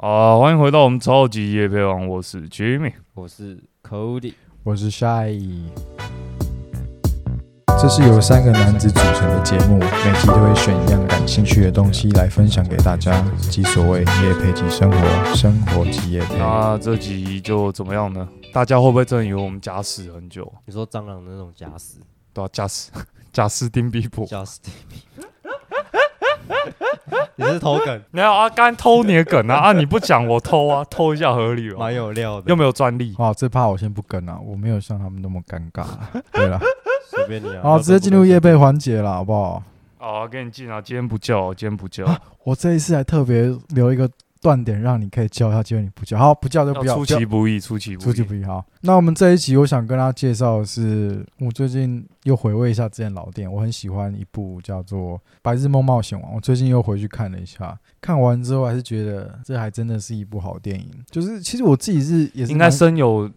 [0.00, 2.94] 啊，欢迎回到我们超级夜配王，我是 Jimmy。
[3.12, 5.38] 我是 Cody，我是 Shy。
[7.66, 16.38] 这是由三个男子组成的节目，每集都会选一样感兴趣的东西来分享给大家，即所谓夜配及生活，生活及夜配。
[16.38, 18.26] 那这集就怎么样呢？
[18.54, 20.50] 大家会不会真的以为我们假死很久？
[20.64, 21.98] 你说蟑螂的那种假死，
[22.32, 22.90] 对啊，假死，
[23.30, 24.24] 假死丁比伯。
[24.24, 25.22] 假死 Timmy，
[27.36, 29.72] 你是偷梗，没有啊，刚偷你的梗啊 啊！
[29.72, 31.76] 你不讲我偷啊，偷一下合理吧？
[31.78, 33.14] 蛮有料的，又没有专利。
[33.18, 35.84] 哇，这怕我先不跟了，我没有像他们那么尴尬。
[36.32, 36.60] 对了，
[37.08, 37.60] 随便你啊。
[37.62, 39.62] 好，直接进入夜配环节了，好不好？
[39.98, 40.80] 哦，给你进啊！
[40.80, 42.06] 今天不叫，今天不叫，
[42.44, 44.08] 我这一次还特别留一个
[44.40, 46.94] 断点让你可以叫他，结果你不叫，好，不叫就不要。
[46.94, 48.04] 出其不意，出其不意。
[48.04, 48.64] 出其不意好。
[48.80, 60.90] 那我们这一集，我想跟大家介绍的是，我最近又回味一下之前老店，我很喜欢一部叫做《白日梦冒险王》，我最近又回去看了一下，看完之后还是觉得这还真的是一部好电影。
[61.10, 63.30] 就是其实我自己是也是应该深有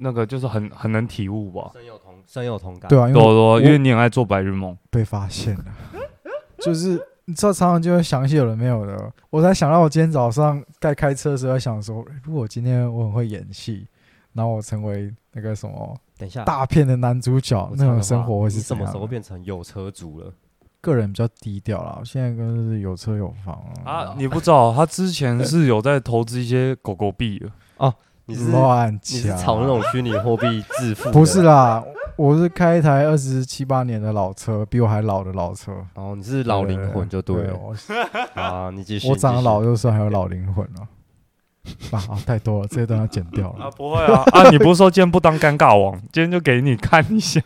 [0.00, 1.70] 那个，就是很很能体悟吧。
[1.74, 4.76] 深有同深有同感，对啊，因为因为你很爱做白日梦。
[4.90, 5.64] 被发现了，
[6.58, 7.00] 就是
[7.30, 13.86] 你知道常常就会想一些有的没有的，我才想到我今天早上在开车的时候在想说，如果今天我很会演戏，
[14.32, 19.06] 然后我成为那个什么等一下，大片的男主角，那种生活会是什么时候？
[19.06, 20.32] 变成有车族了？
[20.80, 27.48] 个人比较低调啦，我现在跟是有车有房啊，你不知道，他之前是有在投资一些狗狗币的。
[28.26, 31.10] 你是乱你是讲，炒那种虚拟货币致富？
[31.10, 31.82] 不是，啦，
[32.16, 37.58] 我是开一台二十七八年的老车，比我还老的老车，哦，你是老灵魂就对了。
[38.34, 39.08] 啊，你继续。
[39.08, 40.88] 我长得老就算还有老灵魂了。
[41.92, 44.50] 啊，啊太多了，这些都要剪掉了啊，不会啊 啊！
[44.50, 47.40] 你不是说今天不当尴尬王，今天就给你看一下。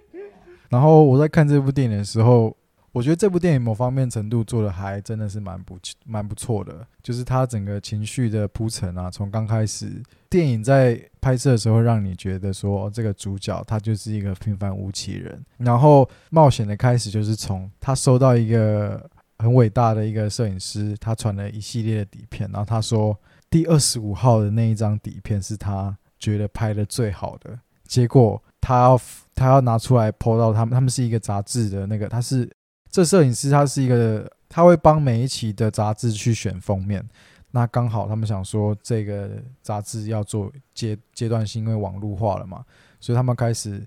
[0.68, 2.54] 然后我在看这部电影的时候，
[2.92, 19.08] 我觉得这部电影某方面程度做的还真的是蛮不蛮不错的，就是它整个情绪的铺陈啊，从刚开始电影在拍摄的时候，让你觉得说、这个主角他就是一个平凡无奇人，然后冒险的开始就是从他收到一个
[19.38, 23.16] 很伟大的一个摄影师，他传了一系列的底片，然后他说
[23.48, 29.00] 第二十五号的那一张底片是他觉得拍的最好的，结果他要
[29.34, 32.50] 他要拿出来 PO 到他们，他们是一个杂志的那个，他是
[32.90, 37.06] 这摄影师，他是一个他会帮每一期的杂志去选封面。
[37.52, 39.30] 那刚好他们想说这个
[39.60, 42.64] 杂志要做阶阶段性，因为网络化了嘛，
[43.00, 43.86] 所以他们开始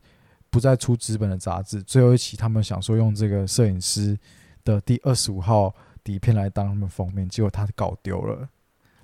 [0.49, 1.81] 不再出纸本的杂志。
[1.83, 4.17] 最后一期他们想说用这个摄影师
[4.65, 8.47] 的第二十五号底片来当他们封面，结果他搞丢了。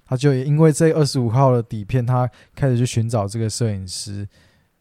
[0.06, 4.28] 他就因为这二十五号的底片，他开始去寻找这个摄影师，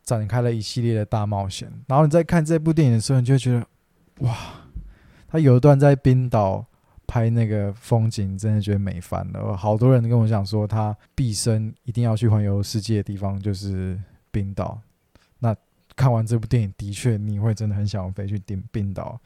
[0.02, 1.70] 展开了一系列的大冒险。
[1.86, 3.66] 然后你在看这部电影的时候，你就会觉得，
[4.26, 4.36] 哇，
[5.28, 6.64] 他有一段在冰岛
[7.06, 9.56] 拍那个风景，真的觉得美翻了。
[9.56, 13.98] 好多人跟我讲说，他毕生一定要去环游世界的地方就是
[14.30, 14.78] 冰岛。
[15.38, 15.54] 那
[15.94, 19.20] 看完这部电影，的确你会真的很想飞去冰冰岛。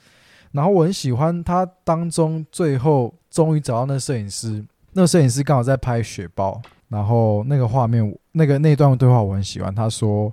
[0.53, 9.75] 然后我很喜欢他当中最后终于找到那摄影师，那摄影师刚好在拍雪豹，然后那个画面，那个那段对话我很喜欢。
[9.75, 10.33] 他说：“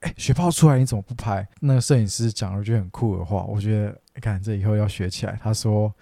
[0.00, 5.38] 哎、雪豹出来你怎么不拍？”那个摄影师讲了句很酷的话，我觉得你看这以后要学起来。
[5.42, 5.92] 他说：“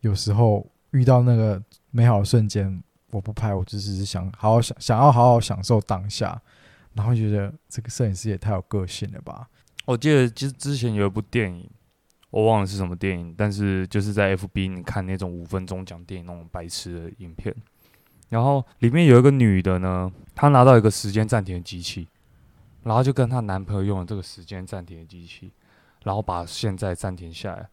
[0.00, 6.40] 有时候遇到那个美好的瞬间，我不拍，我就只是想好好想想要好好享受当下。”
[6.94, 9.48] 然后觉得这个摄影师也太有个性了吧？
[9.86, 11.70] 我记得之之前有一部电影，
[12.30, 17.54] 我忘了是什么电影，但是就是在 FB 你看那种五分钟讲电影那种白痴的影片，
[18.28, 22.08] 然后里面有一个女的呢，她拿到一个时间暂停的机器，
[22.82, 25.52] 然后就跟她男朋友用了这个时间暂停的机器，
[26.04, 27.68] 然后把现在暂停下来，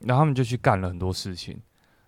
[0.00, 1.60] 然后他们就去干了很多事情，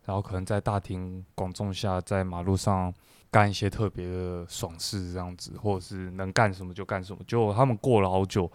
[0.04, 2.92] 然后可能在大庭广众下，在马路上
[3.30, 7.22] 干一些特别的爽事这样子，或者是能干什么就干什么。
[7.26, 8.50] 结果他们过了好久，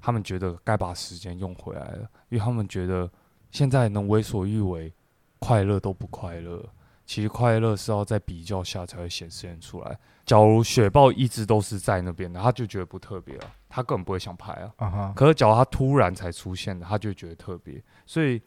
[0.00, 3.10] 他们觉得该把时间用回来了，因为他们觉得
[3.50, 4.92] 现在能为所欲为，
[5.38, 6.64] 快乐都不快乐。
[7.10, 9.98] 其实快乐是要在比较下才会显现出来。
[10.24, 15.12] 假如雪豹一直都是在那边的，他就觉得不特别了，他根本不会想拍啊。
[15.16, 17.82] 可是，假如他突然才出现的，他就觉得特别。
[18.06, 18.40] 所以，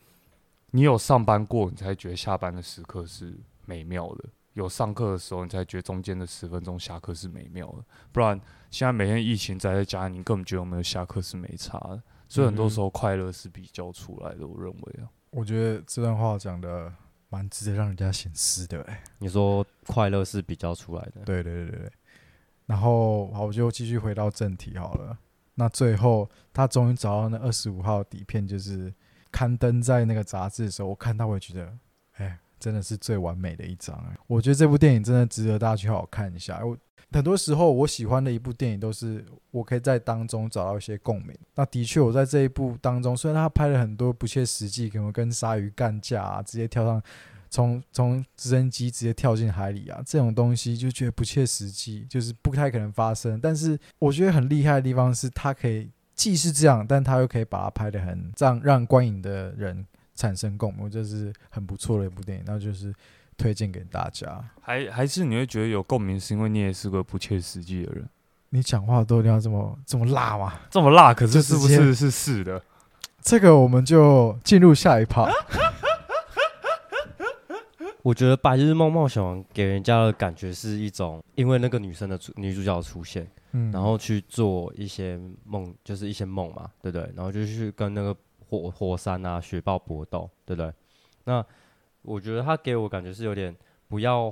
[0.71, 7.83] 你有上班过，你才觉得下班的时刻是美妙的；有上课的时候，你才觉得中间的十分钟下课是美妙的。
[8.13, 8.39] 不然，
[8.71, 12.01] 现在每天疫情宅在家，你根本觉得有没有下课是没差的。
[12.29, 14.47] 所以，很多时候快乐是比较出来的。
[14.47, 16.89] 我认为啊，我觉得这段话讲的
[17.33, 19.03] 蛮值得让人家醒思的、欸。
[19.17, 21.91] 你说快乐是比较出来的，对对对对对。
[22.67, 25.17] 然后好，我就继续回到正题好了。
[25.55, 28.93] 那最后他终于找到那二十五号底片，就是
[29.31, 31.77] 刊登在那个杂志的时候，我看到我也觉得，
[32.17, 34.17] 哎，真的是最完美的一张哎。
[34.25, 36.65] 我觉得这部电影真的值得大家去好好看一下。
[36.65, 36.77] 我
[37.11, 41.37] 很多时候我喜欢的一部电影都是我可以在当中找到一些共鸣。
[41.55, 47.03] 那的确，我在这一部当中，虽然他拍了很多不切实际，可能跟鲨鱼干架啊，直接跳上
[47.49, 53.39] 从从直升机直接跳进海里啊，这种东西就觉得不切实际，就是不太可能发生。
[53.41, 62.43] 但是我觉得很厉害的地方是，他可以既是这样，但他又可以把它拍的很让让观影的人产生共鸣，这是很不错的一部电影。
[62.45, 62.93] 那就是
[63.37, 64.43] 推荐给大家。
[64.61, 68.07] 还还是你会觉得有共鸣，是因为你也是个不切实际的人，
[68.49, 70.53] 你讲话都一定要这么这么辣吗？
[70.69, 72.61] 这么辣，可是就是不是是是的？
[73.21, 75.29] 这个我们就进入下一趴。
[78.03, 87.09] 我觉得《白日梦冒险王》给人家的感觉是一种，因为那个女生的出女主角的出现，嗯，然后去做一些梦，就是一些梦嘛，对不对？
[87.15, 88.13] 然后就去跟那个
[88.61, 90.71] 火火山啊、雪豹搏斗，对不对？
[91.23, 91.43] 那
[92.03, 93.55] 我觉得他给我感觉是有点
[93.87, 94.31] 不要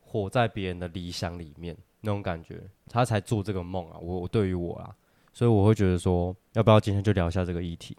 [0.00, 3.98] 活在别人的理想里面那种感觉，他才做这个梦啊。
[4.00, 4.94] 我我对于我啊，
[5.32, 7.96] 所以我会觉得说，要不要今天就聊一下这个议题？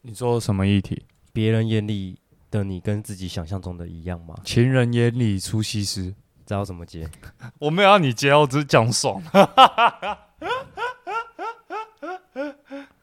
[0.00, 1.04] 你说什么议题？
[1.32, 2.18] 别人眼里
[2.50, 4.34] 的你跟自己想象中的一样吗？
[4.44, 6.14] 情人眼里出西施。
[6.46, 7.06] 知道怎么接？
[7.60, 9.22] 我没有让你接，我只是讲爽。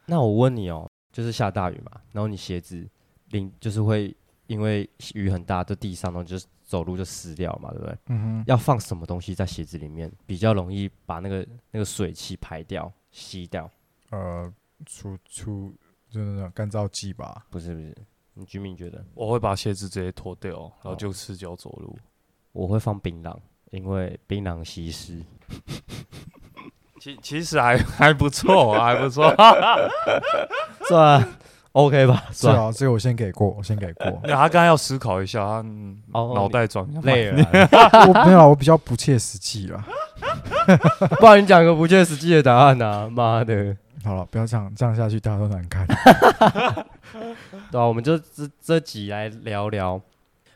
[0.06, 2.86] 那我问你哦，就是下大雨嘛，然后你鞋子
[3.30, 4.14] 淋就是会
[4.48, 7.98] 因为雨很大，在地上，然后就是走路就湿掉嘛，对不对？
[8.08, 13.70] 嗯哼，要放什么东西在鞋子里面，比较容易把那个那个水汽排掉、吸掉？
[14.10, 14.52] 呃，
[14.84, 15.72] 除除
[16.10, 17.46] 就是那种干燥剂吧。
[17.48, 17.96] 不是不是，
[18.34, 21.96] 你居民觉得我会把鞋子直接脱掉，然后就赤脚走路。
[22.52, 23.34] 我会放槟榔，
[23.70, 25.24] 因为槟榔吸湿。
[27.06, 29.32] 其其实还 还不错， 还不错。
[30.88, 31.24] 算
[31.70, 34.20] OK 吧，是算啊，这个我先给过，我先给过。
[34.24, 35.62] 那他刚才要思考一下，他
[36.12, 36.84] 脑袋转。
[37.02, 39.84] 累了啊，我没有啊，我比较不切实际啦。
[41.20, 43.08] 不然你讲个不切实际的答案啊！
[43.08, 45.86] 妈的，好了，不要这样，这样下去大家都难看。
[47.70, 50.00] 对啊，我们就这这集来聊聊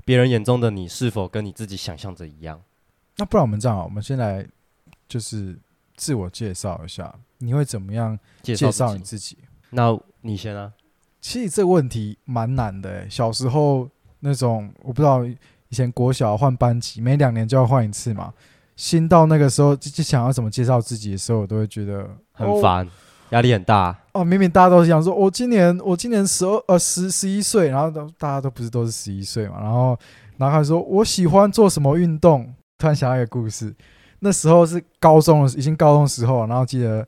[0.05, 2.61] 别人眼中的你是否跟你自己想象着一样。
[3.19, 4.45] 那不然我们这样啊，我们先来
[5.07, 5.57] 就是
[6.01, 9.37] 自我介绍一下，你会怎么样介介绍你自己？
[9.69, 10.73] 那你先啊。
[11.21, 13.07] 其实这个问题蛮难的、欸。
[13.11, 13.87] 小时候
[14.21, 15.37] 那种，我不知道以
[15.71, 18.33] 前国小换班级，每两年就要换一次嘛。
[18.77, 22.89] 新到那个时候就就想要怎么介绍自己的时候，我都会觉得很烦，
[23.29, 23.95] 压力很大。
[24.15, 24.25] 哦。
[24.25, 29.99] 明明大家都想说，我、今年我今年十二呃十十一岁，然后都大家都不是都是十一岁嘛，然后
[30.39, 33.75] 然后他说我喜欢做什么运动，突然想到一个故事，
[34.21, 36.99] 那时候是高中的，已经高中时候，然后记得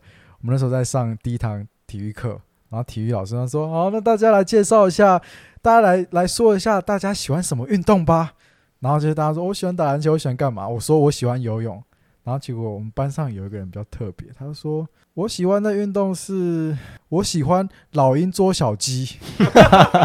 [0.41, 2.31] 我们那时候在上第一堂体育课，
[2.71, 5.21] 然后体育老师他说：“好，那大家来介绍一下，
[5.61, 8.33] 大家来来说一下大家喜欢什么运动吧。”
[8.81, 11.81] 然后就是大家说：“我喜欢打篮球，我喜欢干嘛？”我说：“我喜欢游泳。”
[12.25, 16.77] 然后结果我们班上有一个人比较特别，他就说：“我喜欢的运动是，
[17.09, 19.19] 我喜欢老鹰捉小鸡。”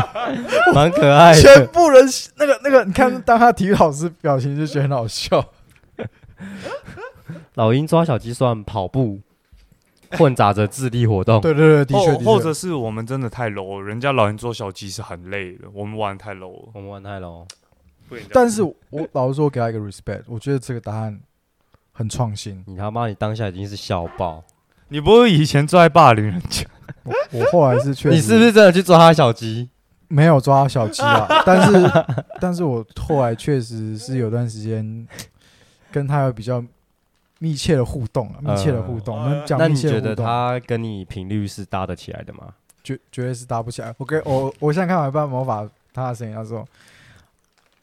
[0.74, 1.68] 蛮可爱的全。
[1.68, 2.06] 部人
[2.38, 5.44] 那个那个，你看当他体育老师表情就觉得很好笑。
[7.56, 9.19] 老鹰抓小鸡算跑步，
[10.12, 11.42] 混杂着智力活动。
[11.42, 12.25] 对对对，的确或的确。
[12.25, 16.69] 或者是我们真的太 low，了人家老鹰捉小鸡是很累的，我们玩得太 low 了。
[16.74, 17.45] 我们玩太龙，
[18.07, 18.75] 不能这样但是我
[19.13, 21.19] 老实说，我给他一个 respect，我觉得这个答案
[21.92, 22.63] 很创新。
[22.68, 24.44] 你他妈，你当下已经是笑爆。
[24.89, 26.65] 你不是以前最爱霸凌人家？
[27.03, 29.70] 我我后来是确实你是不是真的去抓他小鸡？
[30.08, 31.27] 没有抓小鸡啊？
[31.46, 31.91] 但是
[32.39, 35.06] 但是我后来确实是有段时间
[35.98, 36.63] 跟他有比较
[37.39, 39.18] 密切的互动啊，密切的互动。
[39.18, 42.54] 我们讲那密你觉得切的互动，他跟你频率是搭得起来的吗？
[42.84, 43.94] 绝绝对是搭不起来。
[43.98, 46.66] 我给我我现在看完半魔法，他的声音他说。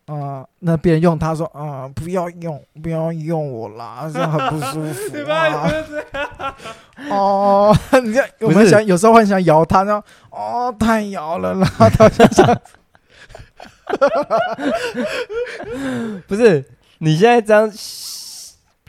[0.06, 5.66] 啊、那别人用他说啊、不要用，不要用我啦，这样很不舒服啊。
[7.08, 12.60] 哦， 你看，我们是想有时候很想摇他，然后哦，太摇了啦，他就这样。
[16.26, 16.62] 不是，
[16.98, 17.70] 你现在这样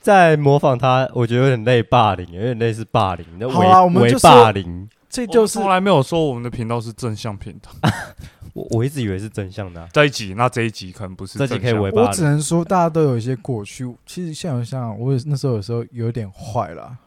[0.01, 4.89] 在模仿他，我觉得有点类霸凌，有点类似霸凌，那好啊我们就说霸凌。
[5.09, 7.71] 这就是从来没有说我们的频道是正向频道。
[8.53, 11.59] 我我一直以为是真相的啊、这一集，那这一集可能不是这正向。
[11.59, 12.24] 集可以伪霸我只。
[12.24, 13.85] 能说，大家都有一些过去。
[14.05, 16.97] 其实想一想，我也那时候有时候有点坏了，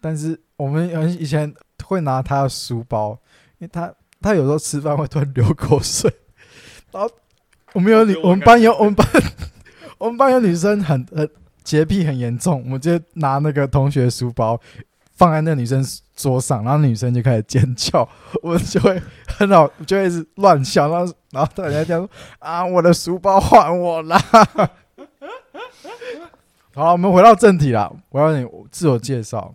[0.00, 0.88] 但是我们
[1.20, 1.52] 以前
[1.84, 3.18] 会拿他的书包，
[3.58, 6.10] 因为他他有时候吃饭会突然流口水，
[6.90, 7.10] 然后
[7.74, 9.06] 我们有女，我们班有我们班
[10.00, 11.28] 我们班有女生很很
[11.62, 14.58] 洁癖很严重，我们就拿那个同学书包
[15.12, 15.84] 放在那女生
[16.16, 18.08] 桌上，然后女生就开始尖叫，
[18.42, 24.18] 我就会很好，就会一直乱笑，然后然后大家这样说啊，我的书包还我啦。
[26.74, 29.54] 好，我们回到正题啦，我要你自我介绍。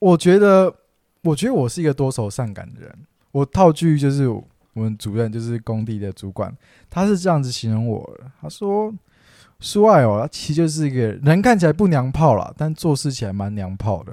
[0.00, 0.74] 我觉得，
[1.22, 2.92] 我觉得我是一个多愁善感的人。
[3.30, 6.52] 我套句就是我们主任，就是工地的主管，
[6.90, 8.24] 他是这样子形容我的。
[8.40, 8.92] 他说
[9.60, 14.12] ：“苏爱哦，他其实就是一个人看起来不娘炮啦，但做事起来蛮娘炮的。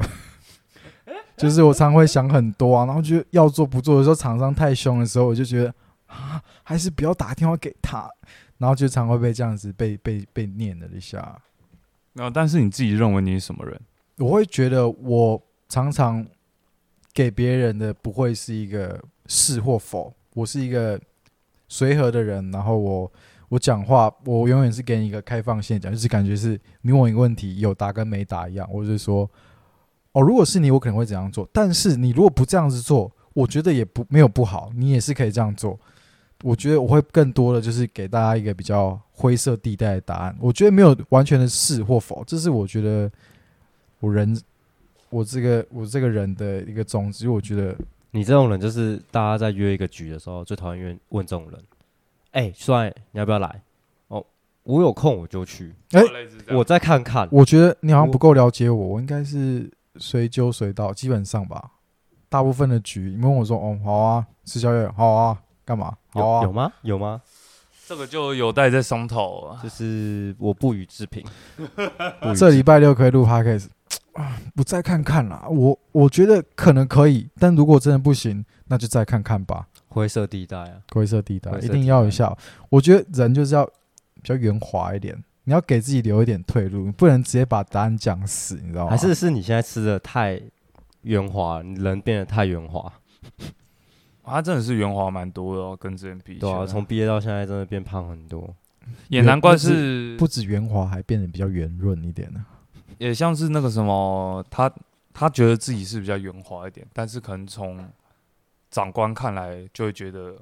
[1.36, 5.74] 就是我常会想很多啊，然后觉得要做不做的时候，厂商太凶的时候，我就觉得
[6.08, 8.10] 啊，还是不要打电话给他。
[8.60, 11.38] 然后就常会被这样子被被被念了一下。
[12.14, 13.78] 那但是你自己认为你是什么人？
[14.20, 16.26] 我会觉得我常常
[17.12, 20.98] 给别人的不会是一个是或否，我是一个
[21.68, 22.52] 随和的人。
[22.52, 23.12] 然后我
[23.54, 28.68] 我讲话，我永远是给你一个开放性讲，就是感觉是你问我一个问题，有答跟没答一样。
[28.68, 29.30] 或者是说，
[30.14, 31.48] 哦，如果是你，我可能会怎样做？
[31.54, 35.80] 但是你如果不这样子做，我觉得也不没有不好，你也是可以这样做。
[36.42, 40.36] 我觉得我会更多的就是给大家一个比较灰色地带的答案。
[40.40, 43.12] 我觉得没有完全的是或否，这是我觉得
[44.00, 44.36] 我人
[45.12, 47.30] 我这个我这个人的一个宗旨。
[47.30, 47.76] 我觉得
[48.10, 51.64] 你这种人就是大家在约一个局的时候最讨厌问这种人。
[52.34, 53.62] 哎，帅，你要不要来？
[54.10, 54.24] 哦，
[54.64, 55.74] 我有空我就去。
[55.92, 56.02] 哎
[56.50, 57.28] 我再看看。
[57.32, 61.72] 我觉得你好像不够了解我，我应该是随揪随到，基本上吧。
[62.30, 65.96] 大部分的局，你问我说，哦，好啊，吃宵夜，好啊，干嘛？
[66.10, 66.74] 好啊，有吗？
[66.82, 67.22] 有吗？
[67.88, 69.60] 这个就有待在商讨啊。
[69.62, 71.24] 就是我不予置评。
[72.36, 73.68] 这礼拜六可以录 podcast
[74.14, 75.46] 啊，不再看看啦。
[75.48, 79.68] 我我觉得可能可以，但如果真的不行，那就再看看吧。
[79.94, 82.36] 灰色地带啊，灰色地带一定要有效。
[82.70, 88.90] 我觉得人就是要比较圆滑一点，你要给自己留一点退路，你不能直接把答案讲死，你知道吗？
[88.90, 90.42] 还是是你现在吃的太
[91.04, 92.92] 圆滑，你人变得太圆滑。
[94.24, 96.40] 啊真的是圆滑蛮多的哦，跟之前比。
[96.40, 98.54] 对啊，从毕业到现在真的变胖很多。
[99.08, 102.46] 也难怪是不止圆滑，还变得比较圆润一点呢。
[102.98, 104.72] 也像是那个什么，他
[105.14, 107.86] 他觉得自己是比较圆滑一点，但是可能从
[108.74, 110.36] 长官看来就会觉得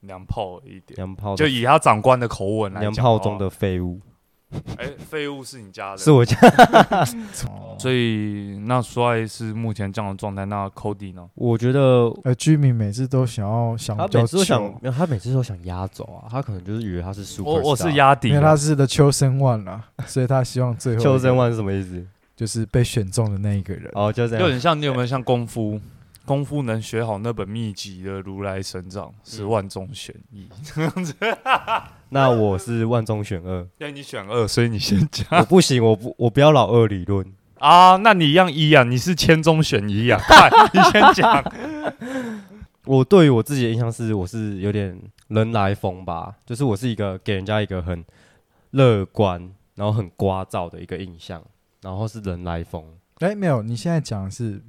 [0.00, 0.96] 娘炮一点。
[0.96, 4.00] 娘炮就以他长官的口吻来娘讲娘炮中的，废物，
[4.76, 6.36] 哎，废物是你家的，是我家。
[7.48, 11.28] 哦 所以那帅是目前这样的状态，那 Cody 呢？
[11.34, 16.26] 我觉得呃，居民每次都想要想他每次都想久，没有，他每次都想压走啊。
[16.28, 17.50] 他可能就是以为他是 super。
[17.50, 22.04] 我我是压底的，因为他是的秋生万啦，所以他希望最后秋生万万是什么意思？
[22.34, 23.90] 就是被选中的那一个人。
[23.94, 24.42] 哦，就这样。
[24.42, 25.78] 有点像你有没有像功夫？
[26.26, 30.48] 功夫能学好那本秘籍的如来神掌是万中选一，
[32.10, 37.24] 那我是万中选二，因为你选二，所以你先讲我不行，我不我不要老二理论。
[37.58, 37.96] 啊。
[37.96, 41.42] 那你一样一啊，你是千中选一啊， 快，你先讲。
[42.84, 48.04] 我对于我自己的印象是，我是有点人来疯吧，就是我是一个给人家一个很
[48.70, 51.42] 乐观，然后很聒噪的一个印象，
[51.82, 52.84] 然后是人来疯。
[53.18, 54.62] 哎，没有，你现在讲的是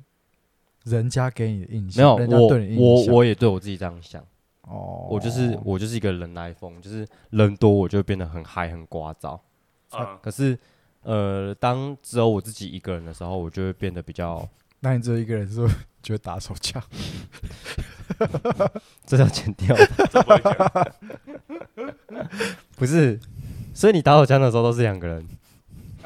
[0.89, 3.13] 人家给你的印象没象，有，人家我对你的印象。
[3.13, 4.21] 我我也对我自己这样想，
[4.61, 9.39] 哦，我就是我就是一个人来疯，就是人多我就会变得很嗨很聒噪。
[9.91, 10.57] 嗯，可是
[11.01, 14.47] 呃，当只有我自己一个人的时候，我就会变得比较，
[14.79, 16.81] 那你只有一个人是不是就会打手枪？
[19.05, 19.75] 这要剪掉，
[20.09, 20.93] 这不会讲
[22.75, 23.19] 不是。
[23.73, 25.27] 所以你打手枪的时候都是两个人，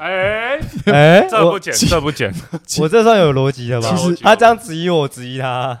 [0.02, 2.34] 哎，哎、 这不剪，这不剪，
[2.80, 3.94] 我这算有逻辑的吧？
[3.94, 5.80] 其实他这样质疑我，质疑他。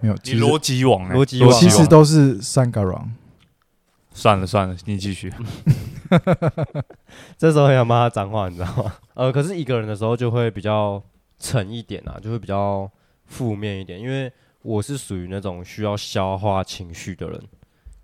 [0.00, 2.94] 没有，你逻辑网哎，逻辑网其实都是三个人。
[4.12, 5.32] 算了算了，你继续。
[7.38, 8.94] 这时候很想骂他脏话，你知道吗？
[9.14, 11.02] 呃，可是一个人的时候就会比较
[11.38, 12.90] 沉一点啊，就会比较
[13.24, 17.40] 负面一点，因为我是属于那种需要消化情绪的人，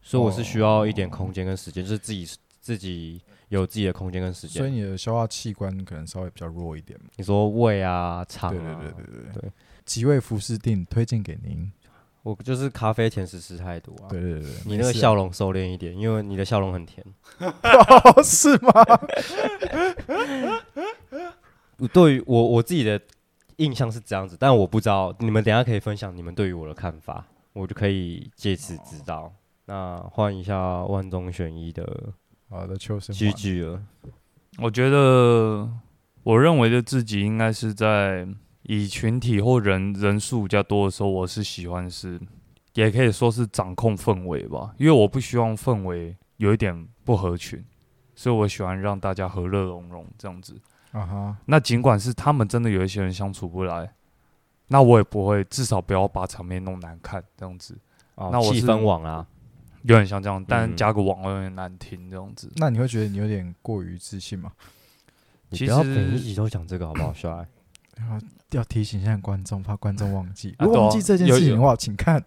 [0.01, 2.27] 所以我是需要一点空间跟时间，就是自己
[2.61, 4.61] 自己有自己的空间跟时间。
[4.61, 7.07] 所以你的消化器官可能稍微比较弱一点嘛。
[7.17, 9.51] 你说胃啊、肠对啊，对对对对对。
[9.85, 11.71] 几味福士定推荐给您。
[12.23, 14.09] 我就是咖啡甜食吃太多啊。
[14.11, 17.03] 对对对，你那个笑容收敛一点，因为你的笑容很甜。
[17.41, 18.73] 哦是吗？
[21.93, 23.01] 对于我我自己的
[23.57, 27.25] 印象是这样子，但我不知道你们等一下可以分享你们对于我的看法，
[27.55, 29.33] 我就可以借此知道。
[29.65, 32.13] 那换一下万中选一的
[32.49, 33.15] 好的，秋生
[34.59, 35.69] 我觉得，
[36.23, 38.27] 我认为的自己应该是在
[38.63, 42.19] 以群体或人人数比较多的时候，我是喜欢是，
[42.75, 47.65] 也可以说是掌控氛围吧，因为我不希望氛围有一点不合群，
[48.15, 50.59] 所以我喜欢让大家和乐融融这样子。
[50.93, 53.93] 啊哈，那尽管是他们真的有一些人相处不来，
[54.69, 57.79] 那我也不会，至少不要把场面弄难看这样子，
[58.15, 59.27] 哦那我是气氛网啊，
[59.89, 62.53] 有点像这样，但嗯加个网有点难听这样子。
[62.57, 64.53] 那你会觉得你有点过于自信吗？
[65.51, 67.49] 其你不要实每一集都讲这个好不好，小爱？
[68.53, 70.55] 要提醒一下观众，怕观众忘记。
[70.59, 72.23] 啊如果忘记这件事情的话，请看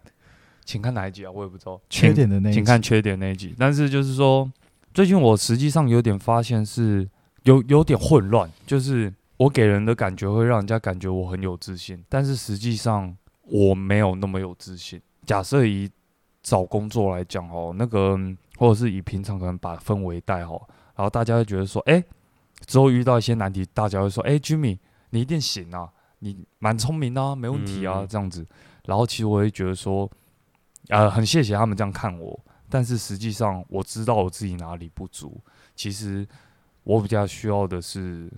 [0.64, 1.30] 请看哪一集啊？
[1.30, 1.80] 我也不知道。
[1.88, 2.56] 缺点的那一集。
[2.56, 3.54] 请看缺点那一集。
[3.58, 4.50] 但是就是说，
[4.92, 7.08] 最近我实际上有点发现是
[7.44, 15.00] 有有点混乱，就是我给人的感觉会让人家感觉我很有自信，但是实际上我没有那么有自信。
[15.24, 15.88] 假设以
[16.42, 22.02] 找工作来讲哦，那个嗯或者是以平常可能把氛围带好，然后大家会觉得说，哎、
[22.66, 24.78] 之后遇到一些难题，大家会说，哎、j i m m y
[25.10, 28.46] 你一定行啊，你蛮聪明的啊，没问题啊，嗯这样子。
[28.84, 30.10] 然后其实我会觉得说，
[30.88, 35.40] 呃，很谢谢他们这样看我，但是实际上我知道我自己哪里不足。
[35.74, 36.26] 其实
[36.82, 38.30] 我比较需要的是，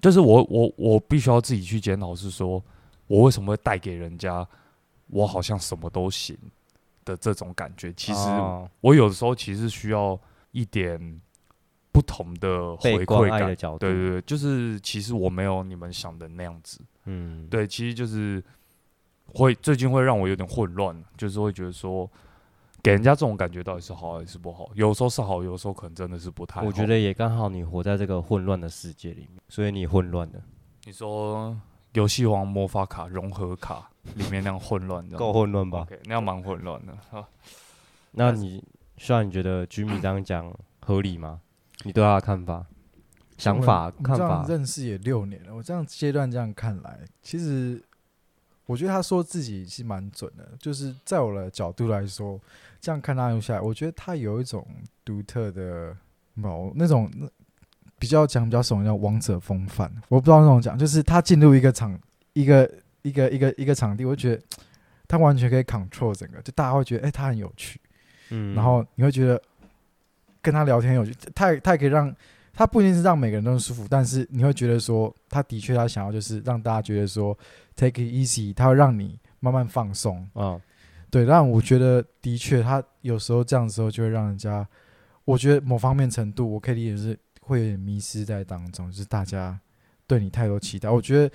[0.00, 2.62] 就是我我我必须要自己去检讨，是说
[3.06, 4.46] 我为什么会带给人家
[5.08, 6.36] 我好像什么都行
[7.10, 7.92] 的这种感觉。
[7.94, 10.18] 其实哦我有的时候其实需要
[10.52, 11.20] 一点
[11.92, 13.48] 不同的回馈感。
[13.48, 16.80] 的角度，对对对，就是其实我没有你们想的那样子。
[17.06, 18.42] 嗯，对，其实就是
[19.26, 22.08] 会最近会让我有点混乱，就是会觉得说，
[22.82, 24.70] 给人家这种感觉到底是好还是不好？
[24.74, 26.66] 有时候是好，有时候可能真的是不太好。
[26.66, 30.40] 我觉得也刚好你活在这个混乱的世界里面，所以你混乱了，
[30.84, 31.58] 你说
[31.94, 35.18] 游戏王魔法卡融合卡里面那样混乱，这样。
[35.18, 35.86] 够混乱吧。
[36.04, 36.92] 那样蛮混乱的。
[37.10, 37.28] 好。
[38.12, 38.62] 那你
[38.98, 41.40] 虽然你觉得居米这样讲合理吗？
[41.84, 42.66] 你对他的看法、
[43.38, 47.82] 想法、这样看法，认识也六年了，我这样阶段这样看来，其实
[48.66, 52.38] 我觉得他说自己是蛮准的，就是在我的角度来说，
[52.80, 54.66] 这样看他用下来，我觉得他有一种
[55.04, 55.96] 独特的
[56.34, 57.26] 某那种那
[57.98, 61.98] 比较讲比较什么叫王者风范，我不知道那种讲，就是他进入一个场
[62.34, 62.70] 一个
[63.02, 64.42] 一个一个一个场地，我就觉得
[65.08, 67.80] 他完全可以 control 整个，就大家会觉得哎、他很有趣，
[68.30, 68.54] 嗯。
[68.54, 69.40] 然后你会觉得
[70.42, 72.14] 跟他聊天有趣，他也他也可以让
[72.52, 77.36] 他不一定是让每个人都舒服，但是你会觉得说，他的确他想要就是让大家觉得说
[77.76, 80.60] take it easy，他会让你慢慢放松，啊，
[81.10, 84.66] 对，但我觉得的确他有时候这样的时候就会让人家，
[85.24, 89.58] 我觉得某方面程度我可以理解是会有点迷失在当中，就是大家
[90.06, 91.34] 对你太多期待，我觉得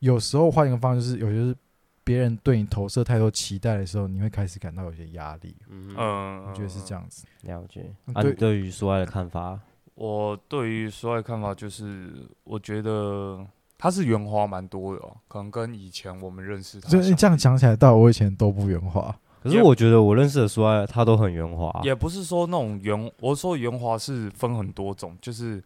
[0.00, 1.56] 有时候换一个方式，就是有些是
[2.02, 7.24] 别人对你投射太多期待的时候，你会开始感到有些压力，嗯，嗯，我觉得是这样子。
[7.42, 7.92] 了解。
[8.06, 9.58] 嗯啊，你对对于苏爱的看法？
[9.94, 12.10] 我对于苏爱看法就是，
[12.44, 19.14] 我觉得他是圆滑蛮多的、哦，可能跟以前我们认识他相就你这样讲起来，到我以前都不圆滑。
[19.42, 21.70] 可是我觉得我认识的苏爱，他都很圆滑。
[21.82, 25.62] 也不是说那种圆，我说圆滑是分很多种，就是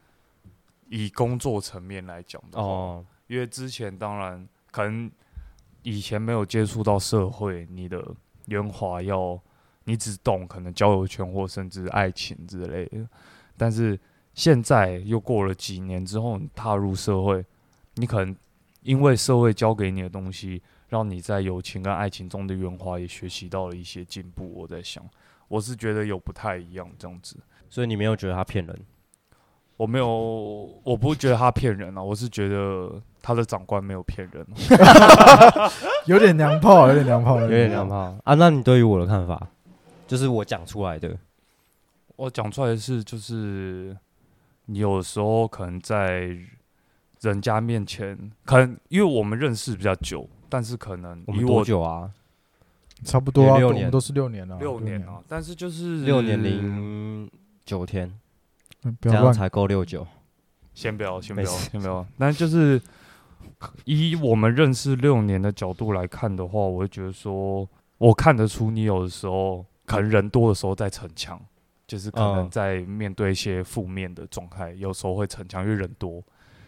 [0.89, 5.11] 以工作层面来讲的话，哦，因为之前当然可能
[5.83, 8.01] 以前没有接触到社会，你的
[8.47, 9.37] 圆滑要
[9.83, 13.09] 你只懂可能交友圈或甚至爱情之类的，
[13.57, 13.99] 但是
[14.35, 17.45] 现在又过了几年之后，踏入社会，
[17.95, 18.37] 你可能
[18.83, 24.49] 因为社会教给你的东西，让你在友情跟爱情中的圆滑也学习到了一些进步。
[24.55, 25.05] 我在想，
[25.49, 27.37] 我是觉得有不太一样这样子。
[27.69, 28.81] 所以你没有觉得他骗人？
[29.85, 34.43] 我没有，我不觉得他骗人啊，我是觉得他的长官没有骗人。
[34.81, 35.71] 啊
[36.09, 38.33] 有点娘炮，有点娘炮，有点娘炮啊。
[38.33, 39.47] 那你对于我的看法，
[40.07, 41.15] 就是我讲出来的。
[42.17, 43.95] 我讲出来的是，就是
[44.65, 46.35] 你有时候可能在
[47.21, 52.11] 人家面前，可能因为我们认识比较久，但是可能以我们多久啊？
[53.05, 57.31] 差不多啊，六年都是六年了，六年啊，但是就是六年零
[57.67, 58.11] 九天，
[58.85, 60.07] 嗯，不要乱这样才够六九。
[60.73, 62.07] 先不要，先不要，先不要。
[62.19, 62.81] 但就是
[63.85, 67.69] 以我们认识六年的角度来看的话，我会觉得说，
[67.99, 71.41] 我看得出你有的时候可能人多的时候在逞强，
[71.87, 76.23] 就是可能嗯在面对一些负面的状态，有时候会逞强，因为人多。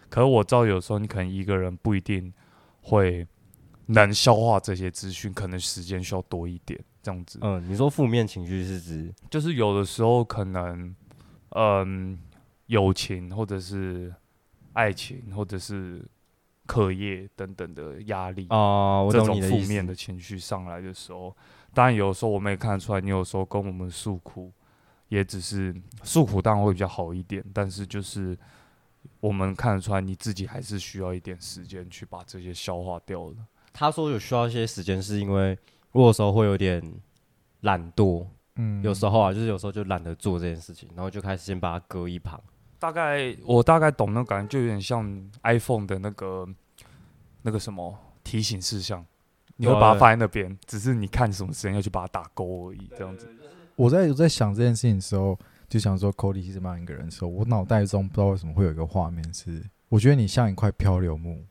[0.08, 2.32] 可是我知道有时候你可能一个人不一定
[2.80, 3.26] 会
[3.86, 7.40] 能消化这些资讯，可能时间需要多一点，这样子。
[7.42, 10.94] 嗯，你说负面情绪是指就是有的时候可能，
[11.50, 12.18] 嗯，
[12.66, 14.14] 友情或者是
[14.72, 16.04] 爱情或者是
[16.66, 19.00] 课业等等的压力，啊？
[19.00, 19.58] 我这种负。
[19.60, 21.34] 面的情绪上来的时候，
[21.72, 24.52] 当然有时候我们也看得出来，你有时候跟我们诉苦，
[25.08, 28.36] 也只是诉苦当然会比较好一点，但是就是
[29.20, 33.36] 我们看得出来你自己还是需要一点时间去把这些消化掉的。
[33.72, 35.56] 他说有需要一些时间，是因为
[35.92, 36.82] 我有时候会有点
[37.60, 38.26] 懒惰，
[38.56, 42.42] 嗯，有时候啊，就是有时候就懒得做这件事情，然后就开始先把它搁一旁。
[42.78, 46.46] 大概我大概懂那感觉，就有点像 iPhone 的那个
[47.42, 49.04] 那个什么提醒事项，
[49.56, 53.28] 你会把它放在那边，只是你看什么时间要去把它打勾而已，这样子。
[53.76, 55.38] 我在我在想这件事情的时候，
[55.68, 61.42] 就想说 Cody 是怎么样一个人的时候，我脑袋中不知道为什么会有一个画面是，我觉得你像一块漂流木，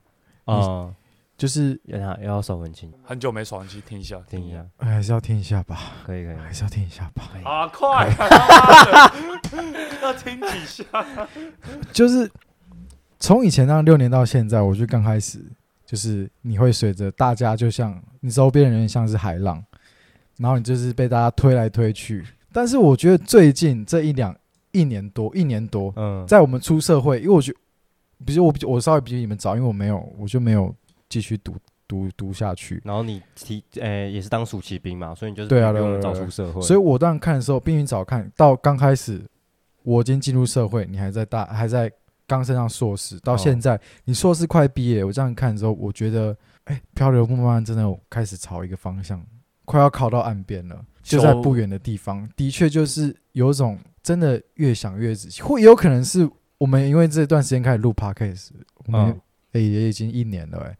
[0.44, 0.94] 啊，
[1.36, 7.30] 就是要要要手很轻，很久没爽，去听一下，听一下，，哎还是要听一下吧，可以可以，还是要听一下吧。
[7.44, 8.08] 啊，快！
[10.02, 10.84] 要听几下？
[11.92, 12.30] 就是
[13.18, 15.44] 从以前那六年到现在，我觉得刚开始
[15.84, 19.62] 就是你会随着大家，就像你周边的人像是海浪，
[20.38, 22.24] 然后你就是被大家推来推去。
[22.52, 24.34] 但是我觉得最近这一两
[24.72, 27.58] 一年多，一年多，嗯，在我们出社会，因为我觉得
[28.24, 30.74] 比如我比我稍微比你们早，因为我没有，我就没有
[31.08, 31.54] 继续读
[31.88, 32.80] 读读下去。
[32.84, 39.22] 然后你提，诶，也是当暑期兵嘛，所以你就是对啊比我们早对啊对啊出社会，所以我当时看的时候，比你早看到刚开始，
[39.82, 41.90] 我已经进入社会，你还在大还在
[42.26, 49.24] 刚升上硕士，到哦现在、你硕士快毕业，我这样看的时候，我觉得，哎、漂流木慢慢真的有开始朝一个方向，
[49.64, 58.48] 快要靠到岸边了，就在不远的地方，的确就是有种真的越想越仔细，或也有可能是我们因为这段时间开始录 podcast，
[58.86, 59.20] 我们嗯。
[59.52, 60.76] 诶、也已经一年了、哎，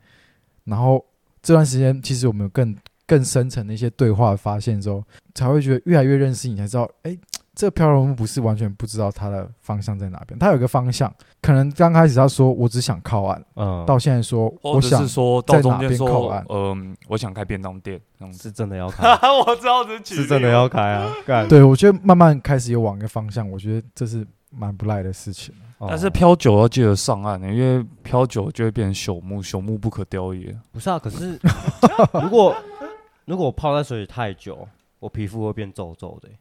[0.66, 1.02] 然后
[1.42, 2.76] 这段时间其实我们有更
[3.06, 5.02] 更深层的一些对话发现之后，
[5.34, 7.16] 才会觉得越来越认识你，才知道，哎、
[7.54, 18.00] 这个漂流木不是完全不知道它的方向在哪边，它有一个方向，可能刚开始他说我只想靠岸，嗯，到现在说或我想者是说在哪到中间说边靠岸，嗯，我想开便当店。
[18.32, 19.06] 是真的要开，
[19.46, 21.14] 我知道这举是真的要开啊，
[21.48, 25.54] 对我觉得慢慢开始有往一个方向，我觉得这是蛮不赖的事情。
[25.54, 30.56] 哦但是漂久要记得上岸的，因为漂久就会变成朽木，朽木不可雕也。
[30.72, 31.38] 不是啊，可是
[32.22, 32.56] 如果
[33.26, 34.66] 如果我泡在水里太久，
[34.98, 36.38] 我皮肤会变皱皱的欸。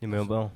[0.00, 0.48] 你们有没有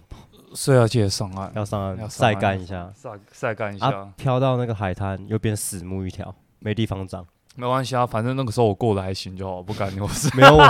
[0.54, 2.92] 所以要记得上岸，要上岸要岸晒上岸干一下？
[2.94, 7.26] 晒晒干一下，啊，飘到那个海滩又变死木一条，没地方长。
[7.56, 10.30] 没关系啊，反正那个时候我过得还行就好，不 干你我事。
[10.36, 10.64] 没有我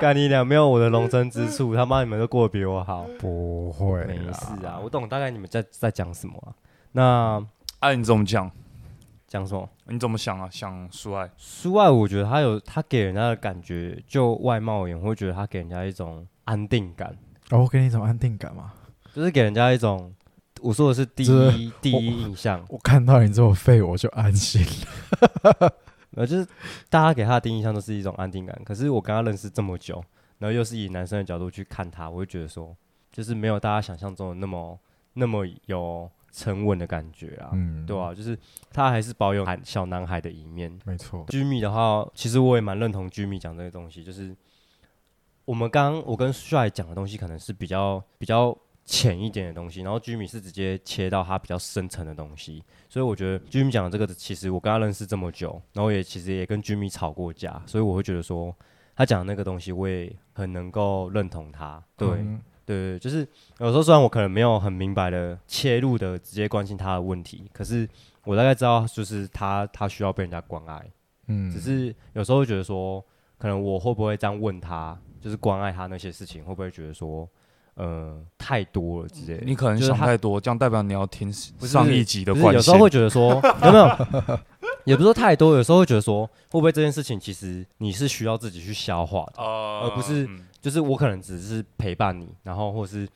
[0.00, 3.06] 干你俩，没有我的容身之处，他妈你们都过得比我好。
[3.18, 6.50] 不会没事啊，我懂大概你们在在讲什么啊。
[6.92, 7.44] 那
[7.80, 8.50] 哎、你怎么讲？
[9.26, 9.68] 讲什么？
[9.86, 10.48] 你怎么想啊？
[10.50, 11.30] 想苏爱？
[11.36, 17.14] 苏爱，我觉得他有他给人家的感觉，就外貌而言，我会觉得他给人家一种安定感，
[17.50, 18.72] 哦，我给你一种安定感嘛。
[19.14, 20.14] 就是给人家一种，
[20.60, 25.72] 我说的是第这一第一印象，我看到你这么废，我就安心了。
[26.16, 26.46] 呃，就是
[26.88, 28.58] 大家给他的第一印象都是一种安定感。
[28.64, 30.02] 可是我跟他认识这么久，
[30.38, 32.74] 然后又是以男生的角度去看他，我会觉得说，
[33.12, 34.78] 就是没有大家想象中的那么
[35.12, 38.38] 那么有沉稳的感觉啊，嗯，对啊，就是
[38.70, 40.72] 他还是保有孩小男孩的一面。
[40.84, 41.24] 没错。
[41.28, 44.36] 居米的话，其实我也蛮认同居米讲这个东西，就是
[45.44, 58.54] 我们刚刚我跟帅讲的东西可能是比较比较浅一点的东西，然后居米是直接切到他比较深层的东西，所以我觉得居米讲的这个，其实我跟他认识这么久，然后也其实也跟居米吵过架，所以我会觉得说
[58.94, 61.82] 他讲的那个东西，我也很能够认同他。
[61.96, 63.26] 对，嗯对对，就是
[63.58, 67.88] 有时候虽然我可能没有很明白的切入的直接关心他的问题，可是
[68.24, 70.84] 我大概知道，就是他他需要被人家关爱。
[71.28, 73.02] 嗯，只是有时候会觉得说，
[73.38, 77.28] 可能我会不会这样问他，就是关爱他那些事情，会不会觉得说，
[77.74, 79.44] 呃，太多了之类的？
[79.46, 82.54] 你可能想太多，这样代表你要听上一集的不是。
[82.54, 84.38] 有时候会觉得说，有 没有？
[84.88, 89.42] 也不是说太多，有时候会觉得说，会不会这件事情其实你是需要自己去消化的？
[89.42, 93.08] 呃而不是嗯就是我可能只是陪伴你，然后或是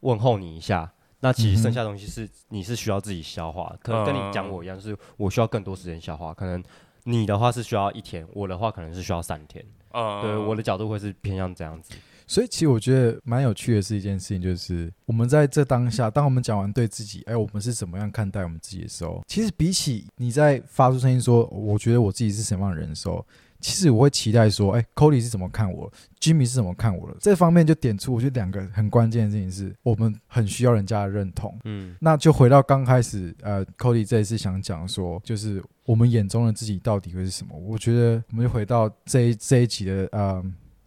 [0.00, 0.90] 问候你一下。
[1.24, 6.34] 那其实剩下的东西是你是需要自己消化的，可能跟你讲我一样，就是我需要更多时间消化。
[6.34, 6.60] 可能
[7.04, 9.64] 你的话是需要一天，我的话可能是需要三天。
[9.92, 11.94] 呃对，我的角度会是偏向这样子。
[12.32, 23.22] 所以其实我觉得蛮有趣的是一件事情，就是我们在这当下，当我们讲完对自己，哎，我们是怎么样看待我们自己的时候，其实比起你在发出声音说，我觉得我自己是什么样的人的时候，
[23.60, 31.54] 其实我会期待说，哎，Cody 是怎么看我，Jimmy 是怎么看我的，这方面就点出我觉得两个很关键的事情是，我们很需要人家的认同。
[31.64, 37.54] 嗯那就回到刚开始，呃，Cody 这一次想讲说，就是我们眼中的自己到底会是什么？
[37.54, 40.42] 我觉得我们就回到这一这一集的呃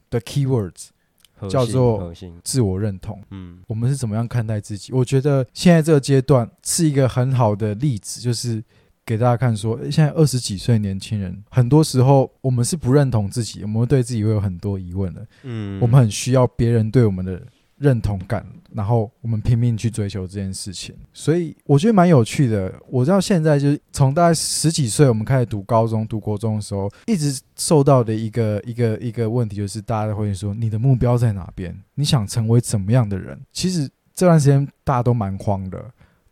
[0.09, 0.87] 的 keywords
[1.49, 2.13] 叫做。
[2.43, 3.21] 自我认同。
[3.31, 4.93] 嗯我们是怎么样看待自己？
[4.93, 8.63] 我觉得现在这个阶段是一个很好的例子，就是
[9.05, 17.41] 给大家看说，现在二十几岁年轻人，很多时候我们是不认同自己，我们对自己会有很多疑问的，嗯我们很需要别人对我们的
[17.77, 22.73] 认同感，然后我们拼命去追求这件事情，所以我觉得蛮有趣的。
[22.89, 31.77] 我知道现在就是从大概十几岁我们开始读高中、读国中的时候，一直受到的一个一个一个问题就是，大家都会说你的目标在哪边？
[31.95, 33.39] 你想成为怎么样的人？
[33.51, 35.83] 其实这段时间大家都蛮慌的，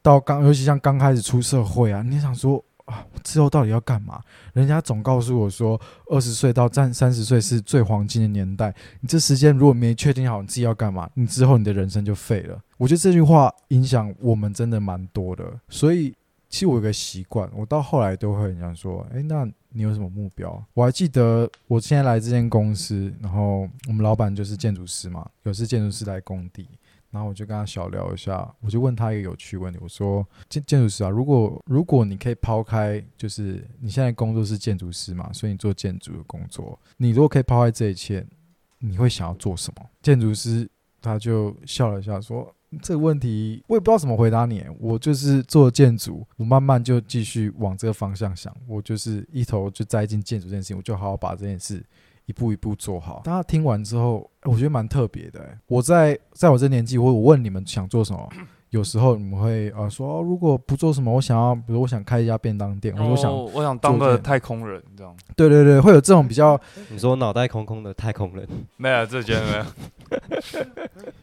[0.02, 4.22] 到刚尤其像刚开始出社会啊，你想说啊，之后到底要干嘛？
[4.54, 8.74] 人家总告诉我说，二十岁到三三十岁是最黄金的年代。
[9.00, 12.62] 你这时间如果没确定好你自己要干嘛，你之后你的人生就废了。
[12.78, 15.46] 我觉得这句话影响我们真的蛮多的。
[15.70, 16.14] 所以，
[16.50, 20.64] 其实我有个习惯，我到后来都会很想说，诶，那你有什么目标？
[20.74, 26.68] 我还记得我现在来这间公司，然后我们老板就是建筑师嘛，有次建筑师来工地。
[27.14, 38.26] 然后我就跟他小聊一下，我就问他一个有趣问题，我说建建筑师啊，如果如果你可以抛开，就是你现在工作是建筑师嘛，所以你做建筑的工作，你如果可以抛开这一切，
[38.80, 39.86] 你会想要做什么？
[40.02, 40.68] 建筑师
[41.00, 51.86] 他就笑了一下说，这个问题我也不知道怎么回答你，我就是做建筑，我慢慢就继续往这个方向想，我就是一头就栽进建筑这件事情，我就好好把这件事。
[52.26, 53.22] 一步一步做好。
[53.24, 55.46] 大家听完之后，我觉得蛮特别的。
[55.68, 58.30] 我在在我这年纪，我我问你们想做什么，
[58.72, 65.16] 有时候你们会呃说，如果不做什么，我想要，比如我想开一家便当店，我想我想当个太空人这样。
[65.36, 66.60] 对对对，会有这种比较，
[66.90, 69.66] 你说脑袋空空的太空人，没有这觉得没有。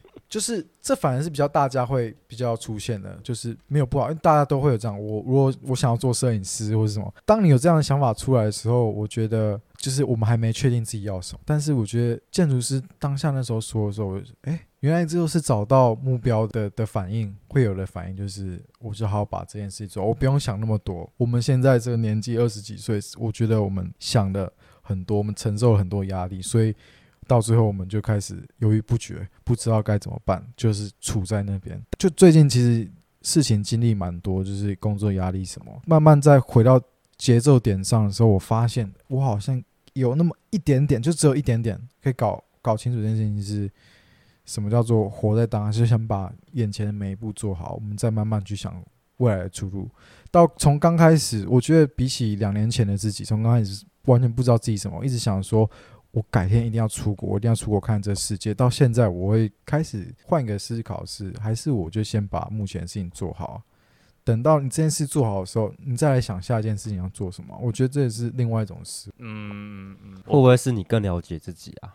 [0.31, 4.97] 就是这反而是比较大家会比较出现的，就是没有不好，因为大家都会有这样。
[4.97, 11.41] 我如果我想要做摄影师或者什么，当你有这样的想法出来的时候，我觉得就是我们还没确定自己要什么。
[11.45, 21.11] 但是我觉得建筑师当下那时候说的时候，哎，原来这就是找到目标的的反应会有的反应，就是我就好好把这件事做，我不用想那么多。
[21.17, 26.73] 我们现在这个年纪二十几岁，我觉得我们想的很多，我们承受了很多压力，所以。
[27.31, 31.81] 到最后，我们就开始犹豫不决，不知道该怎么办，就是处在那边。
[31.97, 32.91] 就最近其实
[33.23, 35.81] 事情经历蛮多，就是工作压力什么。
[35.87, 36.83] 慢慢再回到
[37.17, 39.63] 节奏点上的时候，我发现我好像
[39.93, 43.71] 有那么一点点，就只有一点点可以搞搞清楚这件事情是
[44.45, 48.83] 什么叫做活在当下，就想把眼前的每一步做好，我们再慢慢去想
[49.19, 49.89] 未来的出路。
[50.33, 55.71] 到从刚开始，我觉得比起两年前的自己，从刚开始完全不知道自己什么，一直想说。
[56.13, 58.53] 我改天一定要出国，我一定要出国看这世界。
[58.53, 63.63] 到现在，我会开始换一个思考，是还是我就先把目前的事情做好，
[64.25, 67.57] 等到你这件事做好的时候，你再来想下一件事情要做什么。
[67.63, 69.11] 我觉得这也是另外一种事。
[69.19, 71.95] 嗯嗯，会不会是你更了解自己啊？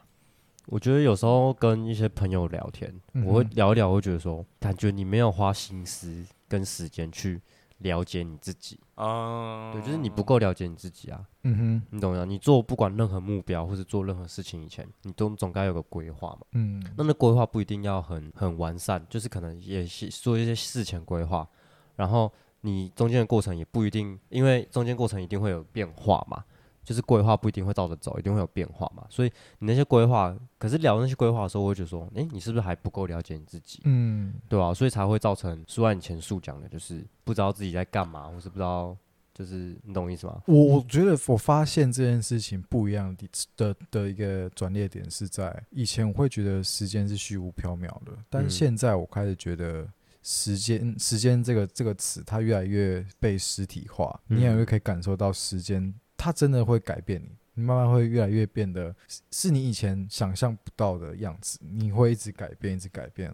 [0.67, 2.91] 我觉得有时候跟一些朋友聊天，
[3.25, 7.41] 我会聊一聊，会觉得说，感觉你没有花心思跟时间去。
[7.85, 11.23] 了解你自己啊，对，就是你不够了解你自己啊。
[11.43, 12.25] 嗯哼，你懂吗？
[12.25, 16.39] 你做不管任何目标或者做任何事情以前，你都总该有个规划嘛。
[16.53, 21.47] 嗯，那那规划不一定要很很完善，就是可能也是做一些事前规划，
[21.95, 26.43] 然后你中间的过程也不一定，因为中间过程一定会有变化嘛。
[26.85, 29.05] 就是规划不一定会照着走，一定会有变化嘛。
[29.09, 33.81] 所以你那些规划，可是聊那些规划的时候，我会觉得说，诶，你是不是还不够了解你自己？
[33.85, 34.73] 嗯，对吧？
[34.73, 38.95] 所以才会造成苏万前述讲的，就是不知道自己在干嘛，或是不知道，
[39.33, 40.41] 就是你懂我意思吗？
[40.45, 49.87] 我我觉得我发现这件事情不一样的的的一个转捩点是在以前，我会觉得时间是虚无缥缈的，但是现在我开始觉得
[50.21, 55.93] 时间时间这个这个词，它越来越被实体化，你也会可以感受到时间。
[56.25, 58.95] 它真的会改变你，你慢慢会越来越变得
[59.29, 63.31] 是你以前想象不到的样子，你会一直改变，一直改变。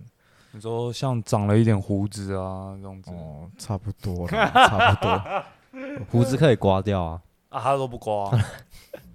[0.51, 3.09] 你说像长了一点胡子啊，这样子。
[3.11, 8.29] 哦，差不多，差不多， 胡子可以刮掉啊，啊，他都不刮，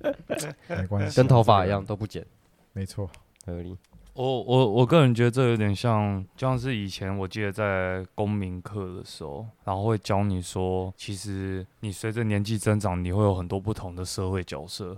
[0.69, 2.25] 没关系，跟头发一样都不剪，
[2.73, 3.11] 没错，
[3.45, 3.77] 合理。
[4.17, 14.97] 我我我个人觉得这有点像，就像是以前我记得在公民课的时候，然后会教你说，其实你随着年纪增长，你会有很多不同的社会角色。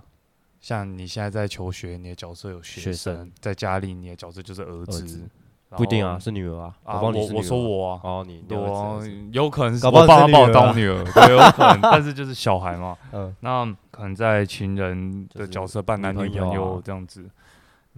[0.61, 5.29] 像你现在在求学，你的角色有学生；在家里，你的角色就是儿子。
[5.77, 6.75] 不一定啊，是女儿啊。
[6.83, 11.79] 啊，我我说我啊，哦，你我有可能是我爸妈把我当女儿，对，有可能。
[11.81, 17.29] 但是就是小孩嘛， 嗯，那可能在情人的角色扮男女朋友这样子。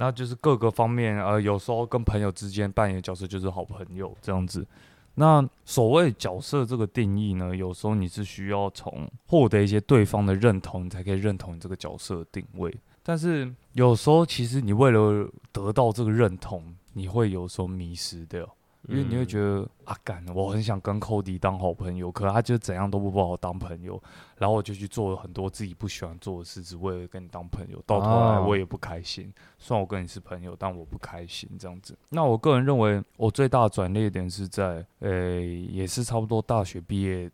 [0.02, 4.66] 那就是各个方面，呃，有时候跟朋友之间扮演角色就是好朋友这样子。
[5.14, 12.76] 那所谓角色这个定义呢，有时候你是需要从获得一些对方的认同，你才可以认同你这个角色的定位。
[13.04, 18.52] 但是有时候其实你为了得到这个认同，你会有时候迷失掉。
[18.88, 24.02] 因为你会觉得啊，干，我很想跟寇迪当好朋友，可他就怎样都不把我当朋友，
[24.38, 29.32] 然后我就去做了很多自己不喜欢做的事，只为了跟你当朋友，到头来我也不开心。
[29.60, 31.96] 虽然我跟你是朋友，但我不开心这样子。
[32.10, 37.30] 那我个人认为，我最大的转捩点是在，呃，也是差不多大学毕业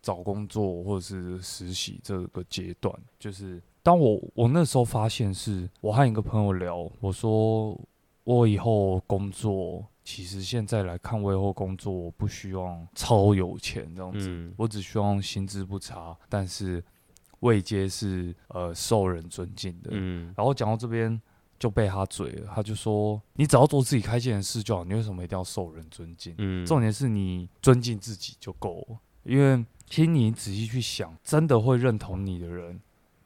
[0.00, 7.76] 找工作或者是实习这个阶段，就是当我我那时候发现，是我和一个朋友聊，我说
[8.22, 9.84] 我以后工作。
[10.04, 16.84] 其实现在来看位后工作，我不希望超有钱这样子，嗯我只希望薪资不差，但是
[17.40, 19.90] 位阶是呃受人尊敬的。
[19.92, 21.20] 嗯然后讲到这边
[21.58, 26.34] 就被他嘴了，他就说：“你只要做自己开心的事就好，你为什么一定要受人尊敬？
[26.36, 28.98] 嗯，重点是你尊敬自己就够了。
[29.22, 32.78] 因为其实你仔细去想，真的会认同你的人，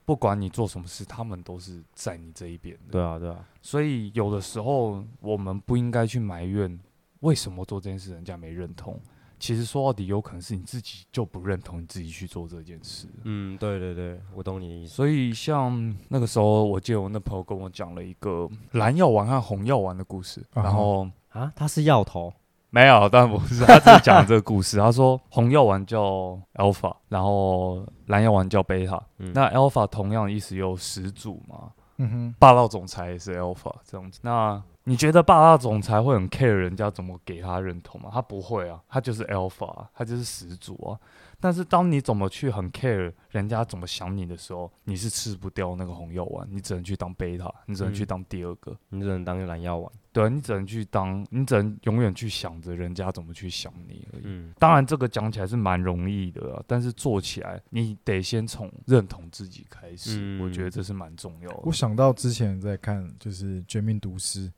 [0.08, 2.92] 不管你做什么事，他们都是在你这一边的。
[2.92, 6.80] 对啊对啊，所以有的时候我们不应该去埋怨
[7.20, 8.98] 为什么做这件事人家没认同。
[9.38, 13.06] 其实说到底，有可能是你自己就不认同你自己去做这件事。
[13.24, 14.94] 嗯对对对，我懂你的意思。
[14.94, 22.32] 所以像那个时候，我记得我那朋友跟我讲了一个蓝药丸和红药丸的故事，然后啊，他是药头，
[22.70, 24.78] 没有，当然不是，他只是讲这个故事。
[24.78, 29.00] 他说红药丸叫 alpha，然后蓝药丸叫 beta。
[29.18, 34.20] 嗯那 alpha 同样意思有始祖嘛，嗯哼，霸道总裁也是 alpha 这样子。
[34.22, 38.10] 那你觉得霸道总裁会很 care 人家怎么给他认同吗？
[38.12, 40.98] 他不会啊，他就是 alpha，啊他就是始祖啊。
[41.40, 48.76] 但是当你怎么去很 care 人家怎么想你的时候，你是吃不掉那个红药丸，你只能去当 beta，你只能去嗯当第二个。
[48.88, 49.90] 你只能当蓝药丸。
[50.18, 54.22] 对啊，你只能去当，你只能永远去想着人家怎么去想你而已。
[54.24, 61.72] 嗯当然，这个讲起来是蛮容易的啊，但是做起来你得先从认同自己开始，我觉得嗯这是蛮重要的我。
[61.72, 64.48] 想到之前在看就是《绝命毒师》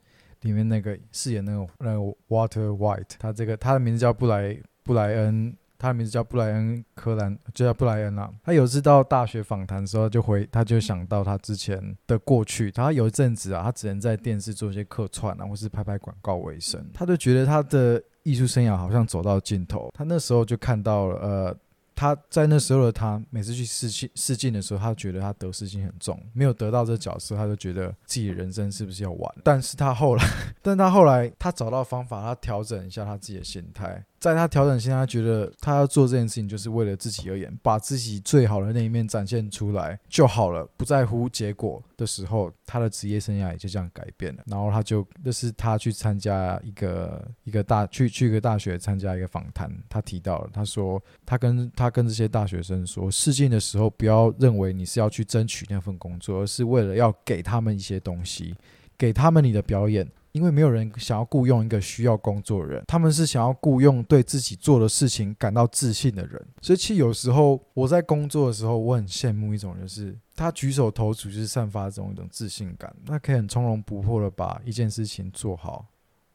[0.42, 5.54] 里面那个饰演那个那个 Water White，他这个他的名字叫布莱布莱恩。
[5.80, 8.30] 他的名字叫布莱恩·柯兰，就叫布莱恩啊。
[8.44, 12.70] 他有一次到大学访谈的时候，就回他就想到他之前的过去。
[12.70, 16.86] 他有一阵子啊，他只能在电视做一些客串啊，或是拍拍广告为生。
[16.92, 19.90] 他就觉得他的艺术生涯好像走到尽头。
[19.94, 21.56] 他那时候就看到了，呃，
[21.94, 29.34] 他在那时候的他，每次去试镜试镜的时候，他觉得他得失心很重，没有得到这角色，他就觉得自己的人生是不是要完？
[29.42, 30.24] 但是他后来，
[30.62, 44.42] 但他后来他找到方法，他调整一下他自己的心态，在他调整心态，觉得他要做这件事情就是为了自己而言，把自己最好的那一面展现出来就好了，不在乎结果的时候，他的职业生涯也就这样改变了。
[44.46, 58.54] 然后他就那是他去参加一个一个大去去一个大学参加一个访谈，他提到了，他说他跟他跟这些大学生说，试镜的时候不要认为你是要去争取那份工作，而是为了要给他们一些东西，
[58.98, 60.06] 给他们你的表演。
[60.32, 66.40] 因为没有人想要雇佣一个需要工作的人，他们是想要雇佣对自己做的事情感到自信的人。
[66.62, 75.84] 所以其实有时候我在工作的时候，我很羡慕一种，就是他举手投足就是散发这种一种自信感，他可以很从容不迫的把一件事情做好，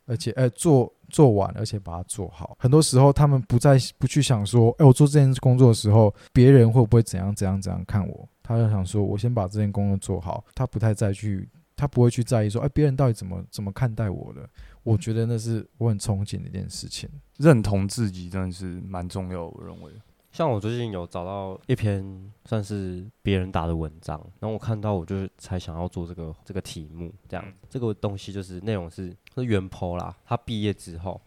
[0.06, 2.58] 而且呃做做完，而且把它做好。
[2.60, 8.28] 很多时候他们不再不去想说，哎，我做这件工作的时候，别人会不会怎样怎样怎样看我？
[8.44, 11.50] 他就想说，我先把这件工作做好，他不太再去。
[11.76, 14.50] 他不会去在意说，哎，别人到底怎么怎么看待我的？
[14.84, 17.10] 我觉得那是我很憧憬的一件事情。
[17.38, 19.92] 认同自己真的是蛮重要，我认为。
[20.32, 31.22] 像我最近有找到一篇算是别人打的文章，然后我看到我就才想要做这个这个题目，这样、嗯这个东西就是内容是是原 po 啦，他毕业之后，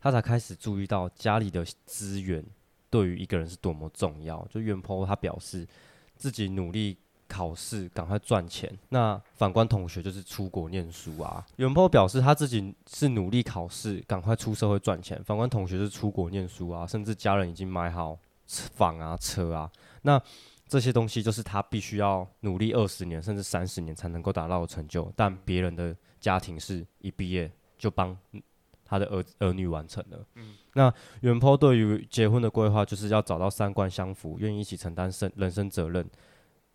[0.00, 2.44] 他才开始注意到家里的资源
[2.88, 4.46] 对于一个人是多么重要。
[4.48, 5.66] 就原 po 他表示
[6.14, 6.96] 自己努力
[7.32, 8.70] 考试，赶快赚钱。
[8.90, 11.42] 那反观同学就是出国念书啊。
[11.56, 15.18] 原 po 表示他自己是努力考试，赶快出社会赚钱。
[15.24, 19.70] 反观同学是出国念书啊，甚至家人已经买好房啊、车啊。
[20.02, 20.20] 那
[20.68, 28.14] 这些东西就是他必须要努力二十年甚至三十年才能够达到的成就，但别人的家庭是一毕业就帮
[28.84, 30.26] 他的儿儿女完成了。
[30.74, 30.92] 那
[31.22, 36.06] 原 po 对于结婚的规划就是要找到三观相符、愿意一起承担生人生责任。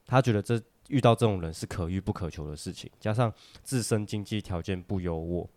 [0.08, 5.48] 他觉得这遇到这种人是可遇不可求的事情，加上自身经济条件不优渥，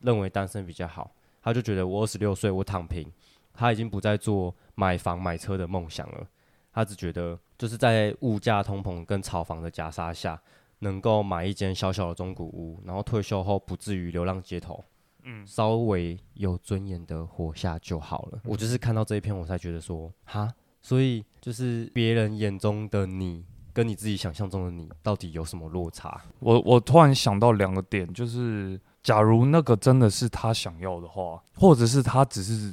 [0.00, 1.10] 认为单身比较好。
[1.42, 3.10] 他就觉得我二十六岁，我躺平，
[3.52, 6.26] 他已经不再做买房买车的梦想了。
[6.72, 10.42] 他只觉得就是在物价通膨跟炒房的夹杀下，
[10.80, 14.84] 能够买一间小小的中古屋，然后退休后不至于流浪街头，
[15.22, 18.40] 嗯，稍微有尊严的活下就好了。
[18.44, 26.22] 我就是看到这一篇，我才觉得说，哈，所以就是别人眼中的你，跟你自己想象中的你，到底有什么落差？
[26.38, 32.72] 我我突然想到两个点，就是假如那个真的是他想要的话，或者是他只是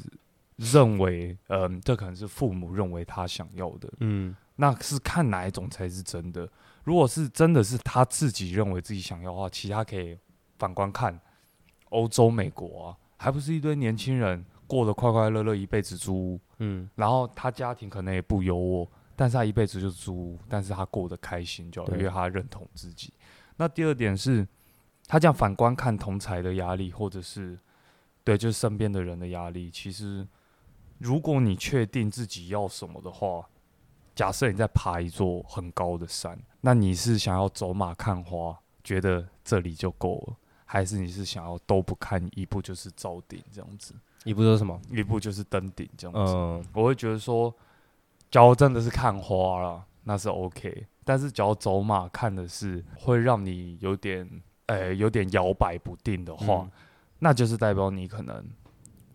[0.58, 6.48] 认为，嗯，这可能是父母认为他想要的，嗯那是看哪一种才是真的。
[6.84, 10.16] 如果是真的是他自己认为自己想要的话，其他可以
[10.60, 11.20] 反观看
[11.90, 23.14] 欧洲、美国啊，还不是一堆年轻人过得快快乐乐，一辈子租屋，嗯然后他家庭可能也不优渥，但是他一辈子就租屋，但是他过得开心就因为他认同自己。
[23.58, 24.48] 那第二点是，
[25.08, 27.60] 他这样反观看同才的压力，或者是
[28.24, 29.70] 对，就是身边的人的压力。
[29.70, 30.28] 其实，
[30.98, 33.48] 如果你确定自己要什么的话，
[34.16, 40.36] 假设你在爬一座很高的山，那你是想要走马看花，觉得这里就够了，
[40.66, 43.94] 还是你是想要都不看，一步就是造顶这样子，
[44.24, 44.80] 一步都是什么？
[44.90, 46.34] 一步就是登顶这样子？
[46.34, 47.54] 嗯，我会觉得说，
[48.32, 50.88] 假如真的是看花了，那是 OK。
[51.04, 54.28] 但是，假如走马看的是会让你有点，
[54.68, 56.72] 诶、有点摇摆不定的话，嗯
[57.20, 58.44] 那就是代表你可能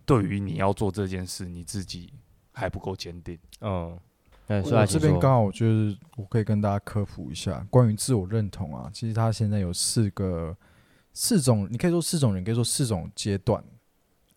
[0.05, 2.13] 对于你要做这件事，你自己
[2.53, 3.37] 还不够坚定。
[3.61, 3.99] 嗯，
[4.47, 10.55] 哎，我所以这边刚好就是我可以跟大家科普一下关于自我认同啊，其实它现在有四个
[11.13, 13.63] 四种，你可以说四种人，可以说四种阶段。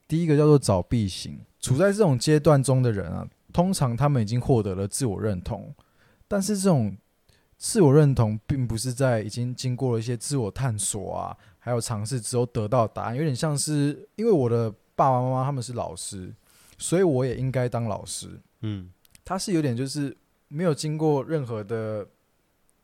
[0.08, 5.74] 第一个叫做早必型，处在这种阶段中的人啊，通常他们已经获得了自我认同，
[6.26, 6.96] 但是这种
[7.56, 16.34] 自我认同并不是在已经经过了一些自我探索啊，还有尝试之后得到答案，有点像是因为我的爸爸妈妈他们是老师，
[16.78, 18.40] 所以我也应该当老师。
[18.62, 18.90] 嗯
[19.24, 20.16] 他是有点就是
[20.48, 22.06] 没有经过任何的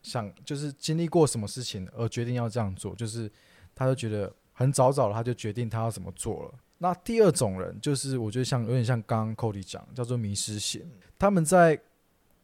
[0.03, 3.31] 想，就是经历过什么事情而决定要这样做，就是
[3.75, 6.55] 他就觉得很早早的他就决定他要怎么做了。
[6.79, 10.83] 那第二种人就是我觉得像有点像刚刚 Cody 讲，叫做迷失型，
[11.19, 11.81] 他们在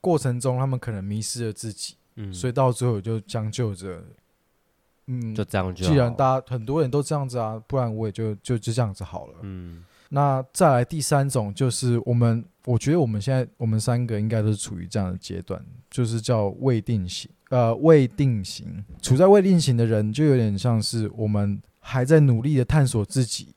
[0.00, 4.02] 过程中他们可能迷失了自己，嗯，所以到最后就将就着，
[5.06, 5.84] 嗯，就这样就。
[5.84, 9.34] 既然大家很多人都这样子啊，不然我也就就就这样子好了。
[9.42, 9.84] 嗯。
[10.14, 23.54] 那再来第三种就是我们，我觉得我们现在我们三个应该都是处于这样的阶段，就是叫未定型，呃，未定型，处在未定型的人就有点像是我们还在努力的探索自己，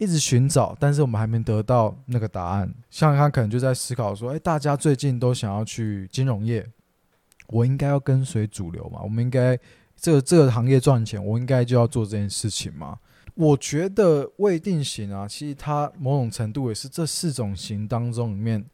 [0.00, 2.72] 一直寻找，但是我们还没得到那个答案。
[2.90, 6.66] 像他可能就在思考说，哎、大家最近都想要去金融业，
[7.48, 9.00] 我应该要跟随主流嘛？
[9.02, 9.58] 我们应该
[9.94, 12.98] 这个这个行业赚钱，我应该就要做这件事情吗？
[13.34, 18.64] 我觉得未定型啊，其实它某种程度也是这四种型当中里面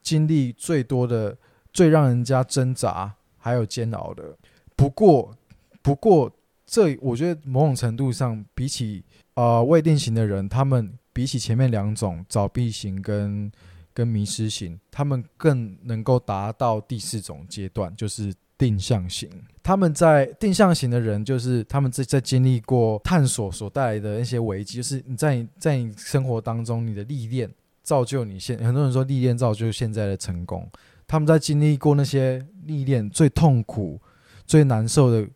[0.00, 1.36] 经历最多的、
[1.70, 4.34] 最让人家挣扎还有煎熬的。
[4.74, 5.36] 不过，
[5.82, 6.32] 不过
[6.64, 9.04] 这我觉得某种程度上，比起
[9.40, 13.50] 呃未定型的人，他们比起前面两种早闭型跟
[13.94, 19.30] 跟迷失型，他们更能够达到第四种阶段，就是定向型。
[19.62, 27.50] 他们在定向型的人，就是他们在在经历过探索所带来的那些危机，就是你在你在你生活当中，你的历练
[27.82, 30.68] 造就你现很多人说历练造就现在的成功。
[31.06, 33.98] 他们在经历过那些历练最痛苦、
[34.46, 35.26] 最难受的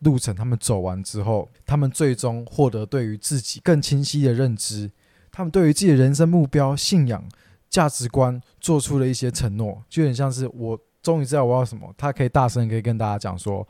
[0.00, 4.90] 路程，他们走完之后，他们最终获得对于自己更清晰的认知，
[5.30, 7.22] 他们对于自己的人生目标、信仰、
[7.68, 13.66] 价值观做出了一些承诺，就有点像是我终于知道我要什么，他可以大声可以跟大家讲说：“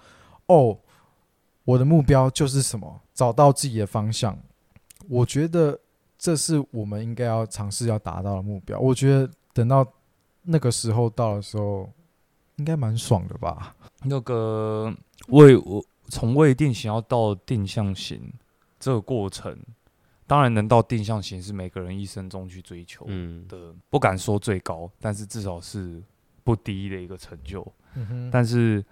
[0.47, 0.79] 哦，
[1.65, 4.39] 我的目标就是什么，找到自己的方向。”
[5.09, 5.79] 我觉得
[6.19, 8.79] 这是我们应该要尝试要达到的目标。
[8.79, 9.87] 我觉得等到
[10.43, 11.91] 那个时候到的时候，
[12.57, 13.75] 应该蛮爽的吧？
[14.05, 14.95] 那个
[15.29, 18.21] 为我从未定型要到定向型
[18.79, 19.57] 这个过程，
[20.27, 26.03] 当然能到定向型是每个人一生中去追求嗯的，不敢说最高，但是至少是
[26.45, 27.67] 不低的一个成就。
[27.95, 28.85] 嗯，但是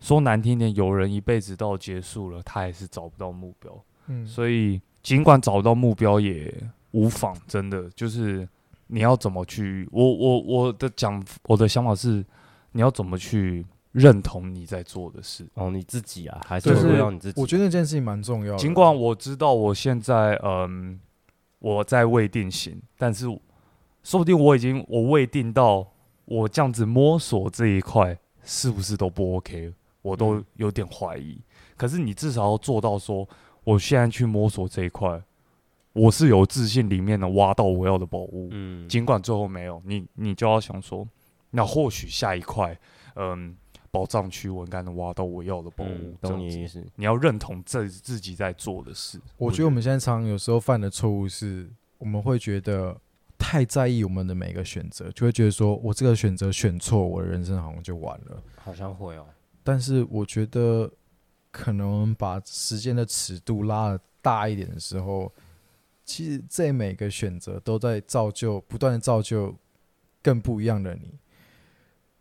[0.00, 3.84] 说难听点，有人一辈子到结束了，他还是找不到目标。
[4.06, 6.54] 嗯，所以尽管找到目标也
[6.92, 8.48] 无妨，真的就是
[8.86, 12.24] 你要怎么去，我我我的讲我的想法是，
[12.72, 15.46] 你要怎么去认同你在做的事。
[15.54, 17.40] 哦，你自己啊，还是就是回到你自己？
[17.40, 18.58] 我觉得那件事情蛮重要的。
[18.58, 20.98] 尽管我知道我现在嗯
[21.58, 23.26] 我在未定型，但是
[24.02, 25.86] 说不定我已经我未定到
[26.24, 29.72] 我这样子摸索这一块是不是都不 OK，
[30.02, 31.40] 我都嗯有点怀疑。
[31.76, 33.28] 可是你至少要做到说，
[33.64, 35.22] 我现在去摸索这一块，
[35.92, 38.48] 我是有自信里面能挖到我要的宝物。
[38.52, 41.06] 嗯，尽管最后没有，你你就要想说，
[41.50, 42.78] 那或许下一块，
[43.16, 43.56] 嗯，
[43.90, 46.16] 宝藏区我应该能挖到我要的宝物嗯。
[46.22, 46.84] 这样子懂你意思。
[46.96, 49.20] 你要认同自自己在做的事。
[49.36, 52.96] 我觉得我们现在常常有时候犯的错误是，我们会觉得
[53.38, 58.42] 太在意我们的每个选择，就会觉得说我这个选择选错，我的人生好像就完了。
[58.56, 59.26] 好像会哦。
[59.62, 60.90] 但是我觉得，
[61.50, 65.32] 可能把时间的尺度拉的大一点的时候，
[66.04, 69.54] 其实这每个选择都在造就，不断的造就
[70.22, 71.14] 更不一样的你。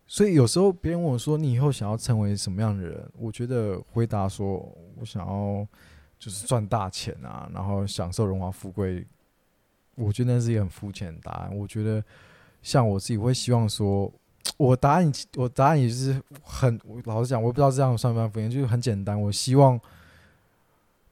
[0.08, 4.58] 所以有时候别人问我说：“你以后想要成为什么样的人？”我觉得回答说
[4.98, 5.68] ：“我想要
[6.18, 9.06] 就是赚大钱啊，然后享受荣华富贵。”
[9.96, 11.58] 我觉得那是一个很肤浅的答案。
[11.58, 12.02] 我觉得
[12.62, 14.10] 像我自己会希望说，
[14.56, 19.22] 我答案我答案也是很老实讲，我不知道这样算不算敷衍，就是很简单。
[19.22, 19.78] 我希望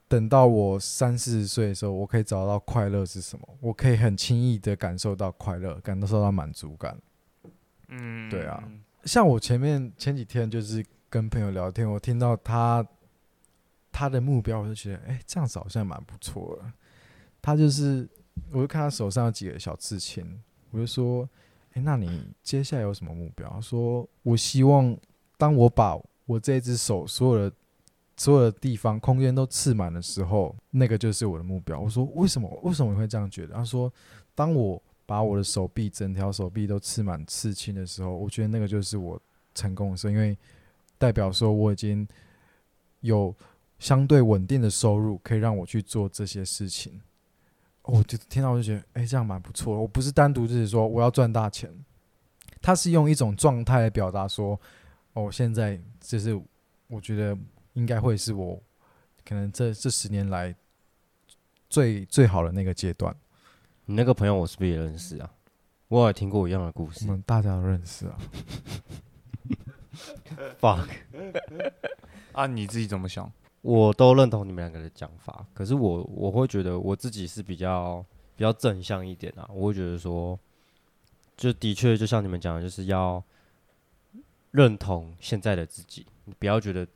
[0.07, 6.97] 等到我三四十岁的时候，我可以找到快乐是什么，我可以很轻易的感受到快乐，感受到满足感。
[7.89, 8.63] 嗯对啊
[9.03, 12.85] 像我前面前几天就是跟朋友聊天，我听到他
[13.91, 16.71] 他的目标，我就觉得，哎、这样子好像蛮不错的。
[17.41, 18.09] 他就是，
[18.51, 21.29] 我就看他手上有几个小刺青，我就说，
[21.73, 23.47] 哎、那你接下来有什么目标？
[23.49, 24.97] 他说，我希望
[25.37, 27.55] 当我把我这只手所有的
[28.17, 31.79] 所有的地方空间都刺满的时候，那个就是我的目标。
[31.79, 32.49] 我说，为什么？
[32.63, 33.53] 为什么你会这样觉得？
[33.53, 33.93] 他说，
[34.33, 39.21] 当我把我的手臂整条手臂都刺满刺青的时候，我觉得那个就是我
[39.53, 40.37] 成功的时候，因为
[40.97, 42.07] 代表说我已经
[43.01, 43.35] 有
[43.77, 47.01] 相对稳定的收入，可以让我去做这些事情。
[47.83, 49.79] 我就听到我就觉得，哎、这样蛮不错。
[49.79, 51.71] 我不是单独就是说我要赚大钱，
[52.61, 54.59] 他是用一种状态来表达说，
[55.13, 56.41] 哦，现在就是
[56.87, 57.37] 我觉得
[57.73, 58.59] 应该会是我
[59.23, 60.55] 可能这这十年来
[61.69, 63.15] 最最好的那个阶段。
[63.85, 65.31] 你那个朋友我是不是也认识啊？
[65.87, 67.07] 我也听过一样的故事我事。
[67.07, 68.17] 们大家都认识啊。
[70.59, 70.87] fuck，
[72.31, 73.31] 啊，你自己怎么想？
[73.61, 78.03] 我都认同你们两个的讲法，可是我我会觉得我自己是比较
[78.35, 80.37] 比较正向一点啊，我会觉得说，
[81.37, 83.23] 就的确就像你们讲的，就是要
[84.51, 86.87] 认同现在的自己，你不要觉得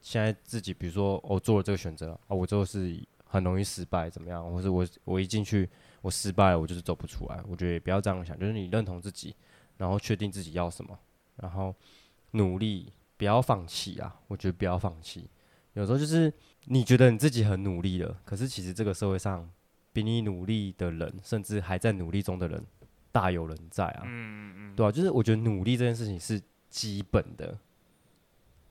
[0.00, 5.68] 现在自己，比如说我做了这个选择啊，我就是很容易失败，怎么样，或是我我一进去
[6.00, 7.40] 我失败了，我就是走不出来。
[7.48, 9.34] 我觉得也不要这样想，就是你认同自己，
[9.76, 10.98] 然后确定自己要什么，
[11.36, 11.74] 然后
[12.32, 14.20] 努力，不要放弃啊。
[14.28, 15.28] 我觉得不要放弃。
[15.74, 16.32] 有时候就是
[16.64, 19.48] 你觉得你自己很努力了，可是其实这个社会上
[19.92, 22.64] 比你努力的人，甚至还在努力中的人，
[23.12, 24.02] 大有人在啊。
[24.04, 27.58] 嗯嗯对啊，就是我觉得努力这件事情是基本的。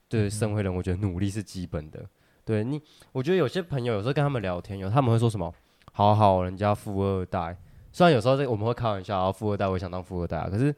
[0.08, 2.10] 对，社会人，我觉得努力是基本的。
[2.44, 5.54] 对你，我觉得有些朋友有时候跟他们聊天，有他们会说什么
[6.00, 7.58] “好好，人家富二代”。
[7.92, 10.74] 虽然有时候这我们会开玩笑，啊，富二代我也想当富二代啊，可是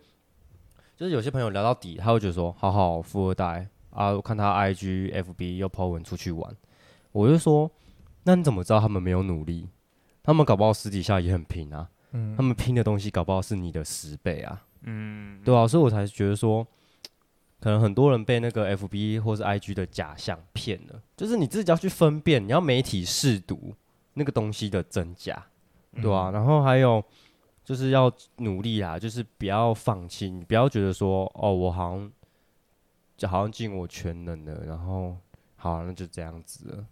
[0.98, 6.52] 就是有些朋友聊到底，他会觉得说“好好，富二代啊”，我看他 IG、FB 又 po 文出去玩，
[7.12, 7.70] 我就说，
[8.24, 9.70] 那你怎么知道他们没有努力？
[10.24, 14.64] 他们搞不好私底下也很拼啊，嗯他们拼的东西搞不好是你的十倍啊。
[14.82, 16.66] 嗯，对啊，所以我才觉得说，
[17.60, 23.76] 可能很多人被那个 FB 或是 IG 的假象骗了，就是你自己要去分辨，你要媒体试读
[24.14, 25.46] 那个东西的真假，
[26.02, 27.04] 对啊，然后还有
[27.64, 32.12] 就是要努力啊，就是不要放弃，你不要觉得说，哦，我好像
[33.16, 35.16] 就好像尽我全能了，然后
[35.56, 36.86] 好、啊，那就这样子了。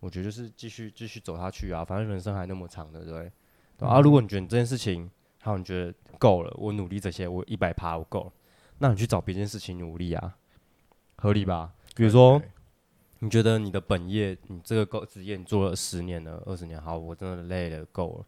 [0.00, 3.30] 我觉得就是继续继续走下去啊，反正人生还那么长，对不对？
[3.78, 5.10] 对啊，如果你觉得你这件事情，
[5.40, 8.32] 好，你觉得够了，我努力这些，我一百趴我够了，
[8.78, 10.36] 那你去找别件事情努力啊，
[11.16, 11.72] 合理吧？
[11.94, 12.40] 比如说，
[13.24, 18.26] 你觉得你的本业，你这个够职业，你做了十年了、二十年，好，我真的累了，够了，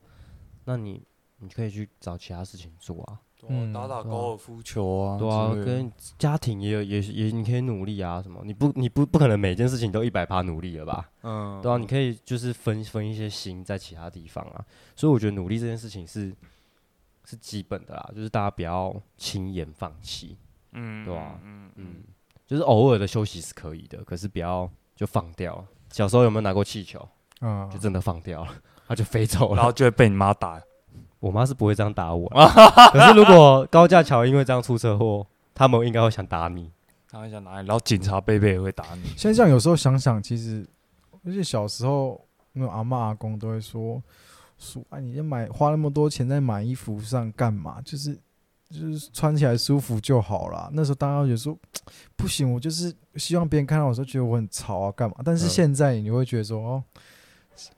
[0.64, 1.03] 那你
[1.36, 8.40] 你可以去找其他事情做啊，嗯打打高尔夫球啊，对啊，跟家庭也有也也你可以努力啊，什么？
[8.42, 11.11] 你不你不不可能每件事情都一百趴努力了吧？
[11.22, 14.64] 嗯，对啊，你可以就是分分一些心在其他地方啊，
[14.97, 16.34] 所以我觉得努力这件事情是
[17.26, 20.38] 是基本的啦，就是大家不要轻言放弃，
[20.72, 22.05] 嗯，对啊嗯嗯嗯，
[22.47, 25.64] 就是偶尔的休息是可以的，可是不要就放掉。
[25.92, 27.07] 小时候有没有拿过气球？
[27.42, 28.51] 嗯就真的放掉了，
[28.88, 29.70] 它就飞走了然后。
[29.70, 30.61] 就会被你妈打，
[31.20, 32.49] 我妈是不会这样打我啦，
[32.90, 36.72] 可是如果高架桥因为这样出车祸，他们应该会想打你。
[37.11, 40.66] 他们想打你，然后警察贝贝也会打你，现在这样有时候想想，其实
[41.24, 42.20] 而且小时候
[42.53, 44.03] 那种阿嬷阿公都会说
[44.59, 47.80] ：“说哎，你这买花那么多钱在买衣服上干嘛？
[47.84, 48.18] 就是
[48.71, 51.57] 就是穿起来舒服就好啦。”那时候当然觉得说
[52.17, 55.17] 不行，我就是希望别人看到我时候觉得我很潮啊，干嘛？
[55.25, 56.85] 但是嗯现在你会觉得说哦，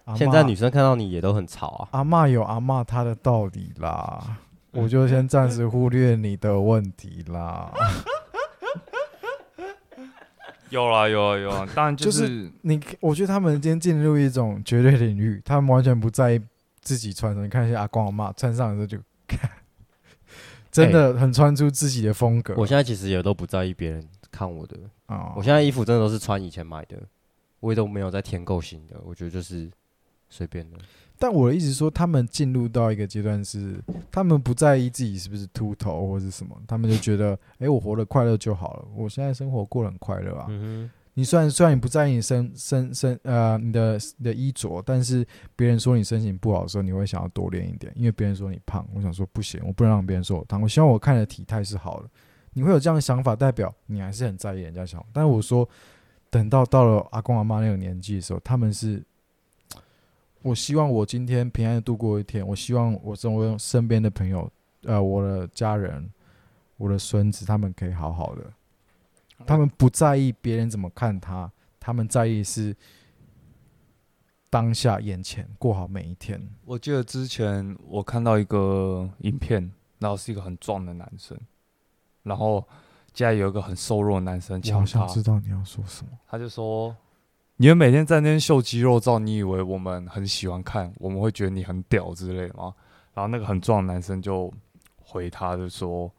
[0.05, 1.89] 阿嬷现在女生看到你也都很吵啊。
[1.93, 4.39] 阿嬷有阿嬷她的道理啦，
[4.73, 7.73] 我就先暂时忽略你的问题啦。
[10.71, 16.41] 有啦有啦有啦，当然就就是你，我觉得他们今天进入一种绝对领域，他们完全不在意
[16.83, 17.45] 自己穿什么。
[17.45, 18.99] 你看一下阿公阿妈穿上的时候就，
[20.71, 22.55] 真的很穿出自己的风格。
[22.57, 26.97] 我现在其实也都不在意别人看我的，啊，我现在衣服真的都是穿以前买的，
[27.61, 29.71] 我也都没有再添购新的，我觉得就是
[30.29, 30.77] 随便的。
[31.21, 38.85] 但我的意思是说，他们进入到一个阶段是，他们不在意自己是不是秃头或是什么，他们就觉得，哎、我活得快乐就好了。
[38.95, 40.47] 我现在生活过得很快乐啊。
[40.49, 40.89] 嗯
[41.19, 52.09] 你虽然虽然你不在意你身身身呃你的你的衣着，但是别人说你身形不好的时候，你会想要多练一点，因为别人说你胖，我想说不行，我不能让别人说我胖，我希望我看的体态是好的。
[52.53, 55.05] 你会有这样的想法，代表你还是很在意人家想。
[55.13, 55.69] 但是我说，
[56.31, 59.03] 等到到了阿公阿妈那个年纪的时候，他们是
[60.43, 64.49] 我希望我今天平安的度过一天，我希望我周围身边的朋友，
[64.85, 66.09] 呃，我的家人，
[66.77, 68.45] 我的孙子，他们可以好好的，
[69.47, 72.77] 他们不在意别人怎么看他，他们在意是
[74.51, 76.41] 当下眼前过好每一天。
[76.65, 81.39] 我记得之前我看到一个影片，然后是一个很壮的男生，
[82.23, 82.67] 然后
[83.13, 86.13] 家里有一个很瘦弱的男生我好抢他想，知道你要说什么。
[86.27, 86.95] 他就说
[87.57, 92.75] ：“你们每天在那边秀肌肉照，你以为我们很喜欢看，我们会觉得你很屌之类的吗？”
[93.15, 94.53] 然后那个很壮的男生就
[94.97, 96.11] 回他，就说：“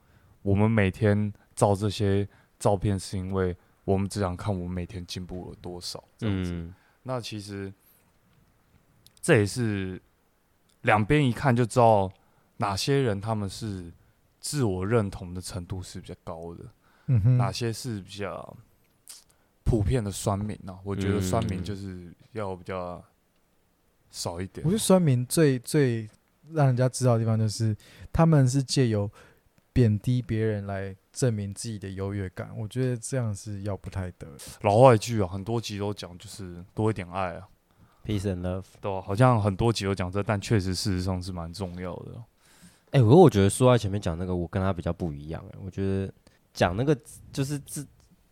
[0.41, 2.27] 我们每天照这些
[2.59, 3.55] 照片，是因为
[3.85, 6.51] 我们只想看我们每天进步了多少。”这样子。
[6.51, 7.73] 嗯，那其实
[9.21, 10.01] 这也是
[10.81, 12.11] 两边一看就知道
[12.57, 13.91] 哪些人他们是
[14.39, 16.65] 自我认同的程度是比较高的，
[17.07, 18.55] 嗯，哪些是比较
[19.63, 20.77] 普遍的酸民啊。
[20.83, 23.03] 我觉得酸民嗯就是要比较
[24.11, 24.75] 少一点我觉。
[24.75, 26.09] 得酸民最最
[26.51, 27.75] 让人家知道的地方，就是
[28.11, 29.09] 他们是借由
[29.79, 32.51] 贬低别人来证明自己的优越感。
[32.57, 34.27] 我觉得这样是要不太得。
[34.59, 37.47] 老话一句啊，很多集都讲就是多一点爱啊
[38.05, 38.65] ，peace and love。
[38.81, 42.21] 对吧、好像很多集都讲这，但确实事实上是蛮重要的。
[42.91, 46.11] 哎、不过我觉得说在前面讲那个，我跟他比较不一样、哎，我觉得
[46.53, 46.93] 讲那个
[47.31, 47.87] 就是自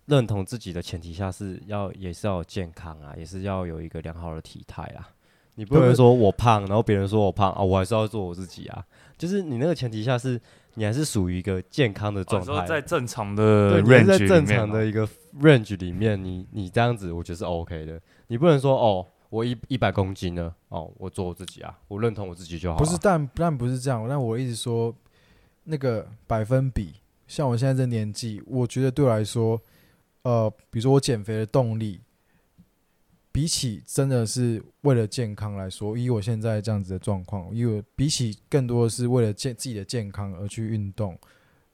[0.08, 5.08] 认同自己的前提下是要也是要有健康啊，也是要有一个良好的体态啊。
[5.56, 8.86] 你不能说我胖，然后别人说我胖啊，我还是要做我自己啊。
[9.18, 10.39] 就是你那个前提下是，
[10.78, 15.08] 你还是属于一个健康的状态，说在正常的对，你在正常的一个
[15.42, 18.00] range 里面，你你这样子，我觉得是 OK 的。
[18.28, 22.78] 你不能说哦，我一一百公斤呢，哦，我做我自己啊，我认同我自己就好、啊。
[22.78, 24.06] 不是，但但不是这样。
[24.08, 24.96] 但我一直说，
[25.64, 26.94] 那个百分比，
[27.26, 29.60] 像我现在这年纪，我觉得对我来说，
[30.22, 32.02] 呃，比如说我减肥的动力，
[33.38, 41.16] 比起真的是为了健康来说，以我现在这样子的状况，因为比起更多的是为了健自己的健康而去运动，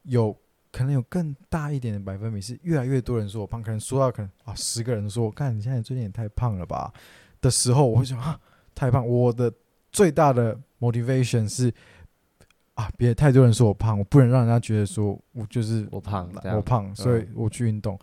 [0.01, 0.35] 有
[0.73, 6.91] 可能有更大一点的百分比是越来越多人说我胖，可能说到可能啊十个人说，看你现在最近也太胖了吧
[7.39, 8.37] 的时候，我会想啊
[8.75, 9.49] 太胖，我的
[9.89, 11.73] 最大的 motivation 是
[12.73, 17.97] 啊，别太多人说我胖，我不能让人家觉得说我就是我胖了我胖，所以我去运动。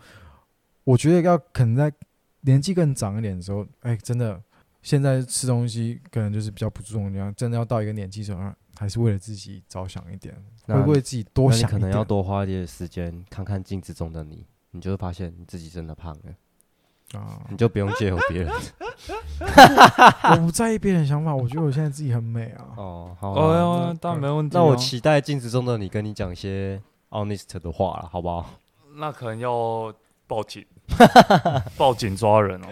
[0.83, 1.93] 我觉得要可能在
[2.41, 4.41] 年纪更长一点的时候，哎，真的
[4.81, 10.35] 现在吃东西可能就是比较不注重这样，真的要到一个年纪时候，啊还是为了自己着想一点，
[10.65, 11.81] 那会为自己多想一点。
[11.81, 18.51] 能要多花一点时间看看镜子中的你，你就会发现你自己真的胖了，啊你，就不用借由别人。
[20.31, 22.73] 我不在意别人想法，我觉得我现在自己很美啊。
[22.77, 24.59] 哦，好哦当然没问题、啊。
[24.59, 28.49] 那我期待镜子中的你跟你讲一些 honest 的话了，好不好？
[28.95, 29.93] 那可能要
[30.25, 30.65] 报警，
[31.77, 32.67] 报警抓人哦。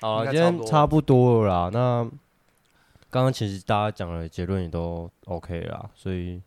[0.00, 1.70] 好今天差不多了啦。
[1.72, 2.10] 那
[3.10, 6.40] 刚刚其实大家讲的结论也都 OK 啦，所以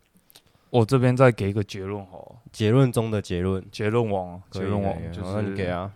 [0.69, 5.91] 我这边再给一个结论好，结论中的结论，结论王，结论王就可以好那你给，啊。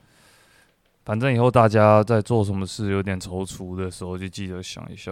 [1.06, 5.12] 反正以后大家在做什么事有点踌躇的时候，就记得想一下，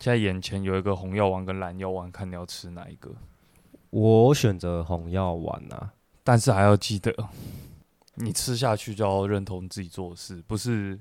[0.00, 3.10] 现在眼前有一个红药丸跟蓝药丸，看你要吃哪一个。
[3.90, 5.92] 我选择红药丸啊，
[6.24, 7.14] 但是还要记得，
[8.22, 10.98] 你吃下去就要认同自己做的事，不是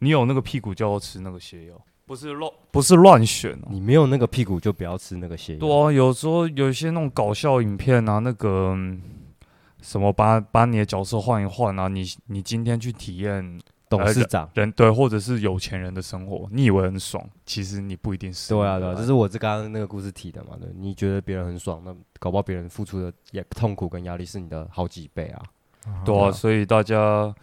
[0.00, 3.68] 你有那个屁股就要吃那个泻药，不是乱不是乱选哦。
[3.70, 5.58] 你没有那个屁股就不要吃那个泻药。
[5.58, 9.00] 对啊，有时候有一些那种搞笑影片啊，那个嗯
[9.80, 14.50] 什么把把你的角色换一换啊，你你今天去体验董事长。
[14.54, 18.52] 人对，或者是有钱人的生活，你以为很爽，其实你不一定是。
[18.52, 20.56] 对啊，对啊，这是我这刚刚那个故事提的嘛。
[20.60, 25.42] 对，你觉得别人很爽，那搞不好别人付出的也痛苦跟压力是你的好几倍啊。
[26.04, 27.34] 对啊，所以大家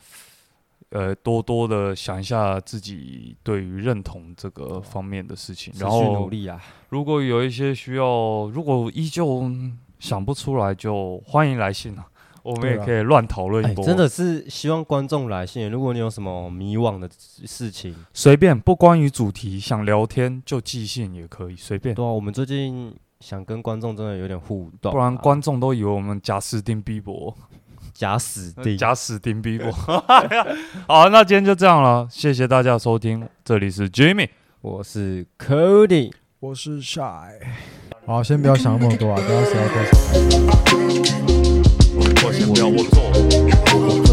[0.90, 12.06] 呃多多的想一下自己对于认同这个方面的事情，然持续努后力啊，如果有一些需要，如果依旧嗯想不出来，就欢迎来信啊，
[12.44, 13.86] 我们也可以乱讨论哎一，波。
[13.86, 15.72] 真的是希望观众来信。
[15.72, 21.96] 如果你有什么迷惘的事情，随便，不关于主题，想聊天就寄信也可以，随便。
[21.96, 27.34] 对啊，我们最近想跟观众真的有点互动啊，不然观众都以为我们假斯汀比伯，
[27.94, 29.72] 假死定，假死钉逼我。
[30.88, 34.30] 好，那今天就这样了，谢谢大家收听，这里是 Jimmy，
[34.62, 37.30] 我是 Cody，我是 Shy。
[38.06, 39.94] 好，先不要想那么多啊，等下谁要开始？
[42.26, 43.04] 我先不要，做，
[43.74, 44.13] 我做。